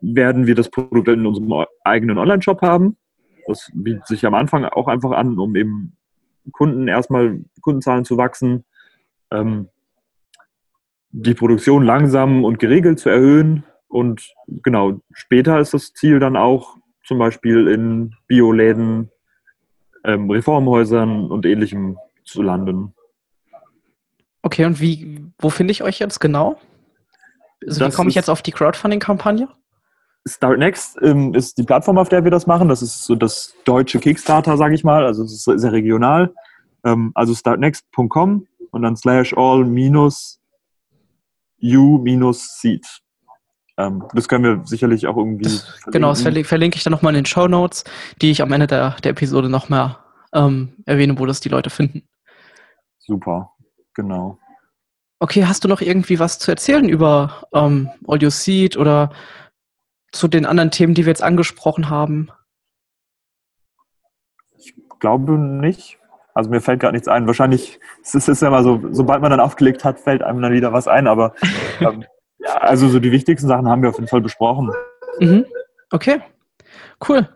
werden 0.00 0.46
wir 0.46 0.54
das 0.54 0.70
Produkt 0.70 1.08
in 1.08 1.26
unserem 1.26 1.66
eigenen 1.84 2.16
Online-Shop 2.16 2.62
haben. 2.62 2.96
Das 3.46 3.70
bietet 3.74 4.06
sich 4.06 4.24
am 4.24 4.32
Anfang 4.32 4.64
auch 4.64 4.88
einfach 4.88 5.10
an, 5.10 5.38
um 5.38 5.54
eben 5.56 5.94
Kunden 6.52 6.88
erstmal 6.88 7.40
Kundenzahlen 7.60 8.06
zu 8.06 8.16
wachsen, 8.16 8.64
ähm, 9.30 9.68
die 11.10 11.34
Produktion 11.34 11.84
langsam 11.84 12.44
und 12.44 12.58
geregelt 12.58 12.98
zu 12.98 13.10
erhöhen. 13.10 13.64
Und 13.88 14.32
genau, 14.62 15.00
später 15.12 15.60
ist 15.60 15.74
das 15.74 15.92
Ziel 15.92 16.18
dann 16.18 16.36
auch 16.36 16.78
zum 17.04 17.18
Beispiel 17.18 17.68
in 17.68 18.14
Bioläden, 18.26 19.10
ähm, 20.04 20.30
Reformhäusern 20.30 21.30
und 21.30 21.44
ähnlichem 21.44 21.98
zu 22.24 22.40
landen. 22.40 22.94
Okay, 24.42 24.64
und 24.64 24.80
wie, 24.80 25.20
wo 25.38 25.50
finde 25.50 25.72
ich 25.72 25.82
euch 25.82 25.98
jetzt 25.98 26.20
genau? 26.20 26.58
Also 27.66 27.86
wie 27.86 27.90
komme 27.90 28.08
ich 28.08 28.14
jetzt 28.14 28.30
auf 28.30 28.42
die 28.42 28.52
Crowdfunding-Kampagne? 28.52 29.48
Start 30.26 30.58
Next 30.58 30.98
ähm, 31.02 31.34
ist 31.34 31.58
die 31.58 31.62
Plattform, 31.62 31.98
auf 31.98 32.08
der 32.08 32.24
wir 32.24 32.30
das 32.30 32.46
machen. 32.46 32.68
Das 32.68 32.82
ist 32.82 33.04
so 33.04 33.14
das 33.14 33.54
deutsche 33.64 33.98
Kickstarter, 33.98 34.56
sage 34.56 34.74
ich 34.74 34.84
mal. 34.84 35.04
Also 35.04 35.24
es 35.24 35.32
ist 35.32 35.60
sehr 35.60 35.72
regional. 35.72 36.32
Ähm, 36.84 37.12
also 37.14 37.34
startnext.com 37.34 38.46
und 38.70 38.82
dann 38.82 38.96
slash 38.96 39.34
all 39.36 39.64
minus 39.64 40.40
u 41.62 41.98
minus 41.98 42.58
seed. 42.60 42.86
Ähm, 43.76 44.04
das 44.14 44.28
können 44.28 44.44
wir 44.44 44.66
sicherlich 44.66 45.06
auch 45.06 45.16
irgendwie. 45.16 45.44
Das, 45.44 45.80
genau, 45.86 46.10
das 46.10 46.22
verlinke, 46.22 46.48
verlinke 46.48 46.76
ich 46.76 46.84
dann 46.84 46.92
nochmal 46.92 47.14
in 47.14 47.20
den 47.20 47.26
Show 47.26 47.48
Notes, 47.48 47.84
die 48.20 48.30
ich 48.30 48.42
am 48.42 48.52
Ende 48.52 48.66
der, 48.66 48.96
der 49.02 49.12
Episode 49.12 49.48
nochmal 49.48 49.96
ähm, 50.34 50.74
erwähne, 50.84 51.18
wo 51.18 51.26
das 51.26 51.40
die 51.40 51.48
Leute 51.48 51.70
finden. 51.70 52.02
Super, 52.98 53.52
genau. 53.94 54.38
Okay, 55.18 55.44
hast 55.44 55.64
du 55.64 55.68
noch 55.68 55.80
irgendwie 55.80 56.18
was 56.18 56.38
zu 56.38 56.50
erzählen 56.50 56.88
über 56.88 57.46
ähm, 57.52 57.90
All 58.06 58.22
You 58.22 58.30
Seed 58.30 58.76
oder 58.76 59.10
zu 60.12 60.28
den 60.28 60.46
anderen 60.46 60.70
Themen, 60.70 60.94
die 60.94 61.04
wir 61.04 61.10
jetzt 61.10 61.22
angesprochen 61.22 61.90
haben? 61.90 62.30
Ich 64.56 64.74
glaube 64.98 65.32
nicht. 65.32 65.98
Also 66.34 66.48
mir 66.48 66.60
fällt 66.60 66.80
gerade 66.80 66.94
nichts 66.94 67.08
ein. 67.08 67.26
Wahrscheinlich 67.26 67.80
es 68.02 68.14
ist 68.14 68.28
es 68.28 68.40
ja 68.40 68.48
immer 68.48 68.62
so, 68.62 68.80
sobald 68.92 69.20
man 69.20 69.30
dann 69.30 69.40
aufgelegt 69.40 69.84
hat, 69.84 70.00
fällt 70.00 70.22
einem 70.22 70.40
dann 70.40 70.52
wieder 70.52 70.72
was 70.72 70.88
ein. 70.88 71.06
Aber 71.06 71.34
ähm, 71.80 72.04
ja, 72.38 72.54
also 72.56 72.88
so 72.88 72.98
die 72.98 73.12
wichtigsten 73.12 73.48
Sachen 73.48 73.68
haben 73.68 73.82
wir 73.82 73.90
auf 73.90 73.96
jeden 73.96 74.08
Fall 74.08 74.22
besprochen. 74.22 74.72
Mhm. 75.18 75.44
Okay, 75.90 76.22
cool. 77.08 77.28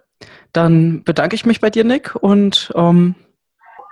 Dann 0.52 1.02
bedanke 1.04 1.34
ich 1.34 1.44
mich 1.44 1.60
bei 1.60 1.68
dir, 1.68 1.84
Nick, 1.84 2.14
und 2.14 2.72
ähm, 2.76 3.16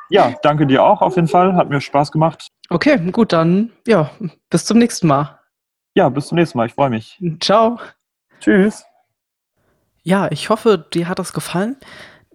ja, 0.09 0.35
danke 0.43 0.67
dir 0.67 0.85
auch 0.85 1.03
auf 1.03 1.17
jeden 1.17 1.29
Fall. 1.29 1.57
Hat 1.57 1.69
mir 1.69 1.81
Spaß 1.81 2.13
gemacht. 2.13 2.52
Okay, 2.73 2.99
gut, 3.11 3.35
dann 3.35 3.71
ja, 3.87 4.11
bis 4.49 4.65
zum 4.65 4.79
nächsten 4.79 5.07
Mal. 5.07 5.39
Ja, 5.95 6.09
bis 6.09 6.29
zum 6.29 6.37
nächsten 6.37 6.57
Mal. 6.57 6.69
Ich 6.69 6.73
freue 6.73 6.89
mich. 6.89 7.23
Ciao. 7.41 7.79
Tschüss. 8.41 8.85
Ja, 10.03 10.29
ich 10.31 10.49
hoffe, 10.49 10.85
dir 10.93 11.07
hat 11.07 11.19
das 11.19 11.35
gefallen. 11.35 11.77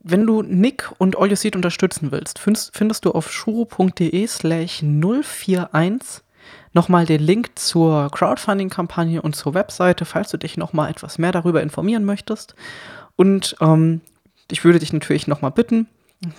Wenn 0.04 0.28
du 0.28 0.44
Nick 0.44 0.92
und 1.00 1.18
All 1.18 1.30
You 1.30 1.36
Seed 1.36 1.56
unterstützen 1.56 2.12
willst, 2.12 2.38
findest, 2.38 3.04
du 3.04 3.12
auf 3.12 3.32
shuro.de 3.32 4.28
slash 4.28 4.84
041 4.84 6.24
nochmal 6.72 7.08
den 7.08 7.22
Link 7.22 7.58
zur 7.58 8.12
Crowdfunding-Kampagne 8.12 9.22
und 9.22 9.36
zur 9.36 9.56
Webseite, 9.56 10.06
falls 10.06 10.30
du 10.30 10.38
dich 10.38 10.56
nochmal 10.56 10.92
etwas 10.92 11.18
mehr 11.18 11.32
darüber 11.32 11.64
informieren 11.64 12.06
möchtest. 12.06 12.54
Und 13.16 13.56
ähm, 13.60 14.02
ich 14.52 14.64
würde 14.64 14.78
dich 14.78 14.94
natürlich 14.94 15.28
nochmal 15.28 15.52
bitten, 15.52 15.88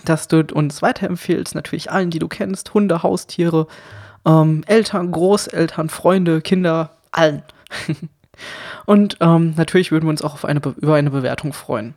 dass 0.05 0.27
du 0.27 0.45
uns 0.53 0.81
weiterempfehlst, 0.81 1.55
natürlich 1.55 1.91
allen, 1.91 2.09
die 2.09 2.19
du 2.19 2.27
kennst, 2.27 2.73
Hunde, 2.73 3.03
Haustiere, 3.03 3.67
ähm, 4.25 4.63
Eltern, 4.67 5.11
Großeltern, 5.11 5.89
Freunde, 5.89 6.41
Kinder, 6.41 6.91
allen. 7.11 7.43
Und 8.85 9.17
ähm, 9.19 9.53
natürlich 9.57 9.91
würden 9.91 10.05
wir 10.05 10.11
uns 10.11 10.21
auch 10.21 10.43
eine 10.43 10.61
über 10.77 10.95
eine 10.95 11.11
Bewertung 11.11 11.53
freuen. 11.53 11.93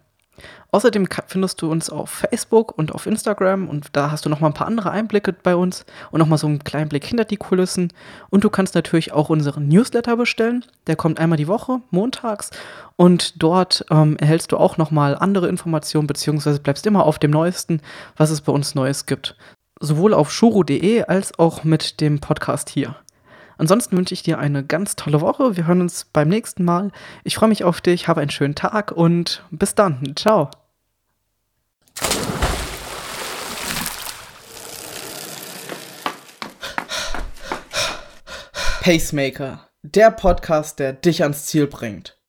Außerdem 0.70 1.06
findest 1.26 1.60
du 1.60 1.70
uns 1.70 1.90
auf 1.90 2.08
Facebook 2.08 2.76
und 2.78 2.92
auf 2.92 3.06
Instagram 3.06 3.68
und 3.68 3.88
da 3.92 4.10
hast 4.10 4.24
du 4.24 4.30
noch 4.30 4.40
mal 4.40 4.48
ein 4.48 4.54
paar 4.54 4.66
andere 4.66 4.90
Einblicke 4.90 5.32
bei 5.32 5.54
uns 5.54 5.84
und 6.10 6.18
noch 6.18 6.26
mal 6.26 6.38
so 6.38 6.46
einen 6.46 6.64
kleinen 6.64 6.88
Blick 6.88 7.04
hinter 7.04 7.24
die 7.24 7.36
Kulissen. 7.36 7.92
Und 8.30 8.44
du 8.44 8.50
kannst 8.50 8.74
natürlich 8.74 9.12
auch 9.12 9.28
unseren 9.28 9.68
Newsletter 9.68 10.16
bestellen. 10.16 10.64
Der 10.86 10.96
kommt 10.96 11.20
einmal 11.20 11.36
die 11.36 11.48
Woche, 11.48 11.80
montags. 11.90 12.50
Und 12.96 13.42
dort 13.42 13.84
ähm, 13.90 14.16
erhältst 14.16 14.52
du 14.52 14.56
auch 14.56 14.78
noch 14.78 14.90
mal 14.90 15.14
andere 15.16 15.48
Informationen 15.48 16.06
beziehungsweise 16.06 16.60
bleibst 16.60 16.86
immer 16.86 17.04
auf 17.04 17.18
dem 17.18 17.30
Neuesten, 17.30 17.80
was 18.16 18.30
es 18.30 18.40
bei 18.40 18.52
uns 18.52 18.74
Neues 18.74 19.06
gibt. 19.06 19.36
Sowohl 19.78 20.14
auf 20.14 20.32
shuro.de 20.32 21.02
als 21.04 21.38
auch 21.38 21.64
mit 21.64 22.00
dem 22.00 22.20
Podcast 22.20 22.70
hier. 22.70 22.96
Ansonsten 23.62 23.96
wünsche 23.96 24.12
ich 24.12 24.24
dir 24.24 24.40
eine 24.40 24.64
ganz 24.64 24.96
tolle 24.96 25.20
Woche. 25.20 25.56
Wir 25.56 25.68
hören 25.68 25.82
uns 25.82 26.06
beim 26.12 26.28
nächsten 26.28 26.64
Mal. 26.64 26.90
Ich 27.22 27.36
freue 27.36 27.48
mich 27.48 27.62
auf 27.62 27.80
dich, 27.80 28.08
habe 28.08 28.20
einen 28.20 28.28
schönen 28.28 28.56
Tag 28.56 28.90
und 28.90 29.44
bis 29.52 29.76
dann. 29.76 30.02
Ciao. 30.16 30.50
Pacemaker, 38.80 39.68
der 39.84 40.10
Podcast, 40.10 40.80
der 40.80 40.94
dich 40.94 41.22
ans 41.22 41.46
Ziel 41.46 41.68
bringt. 41.68 42.18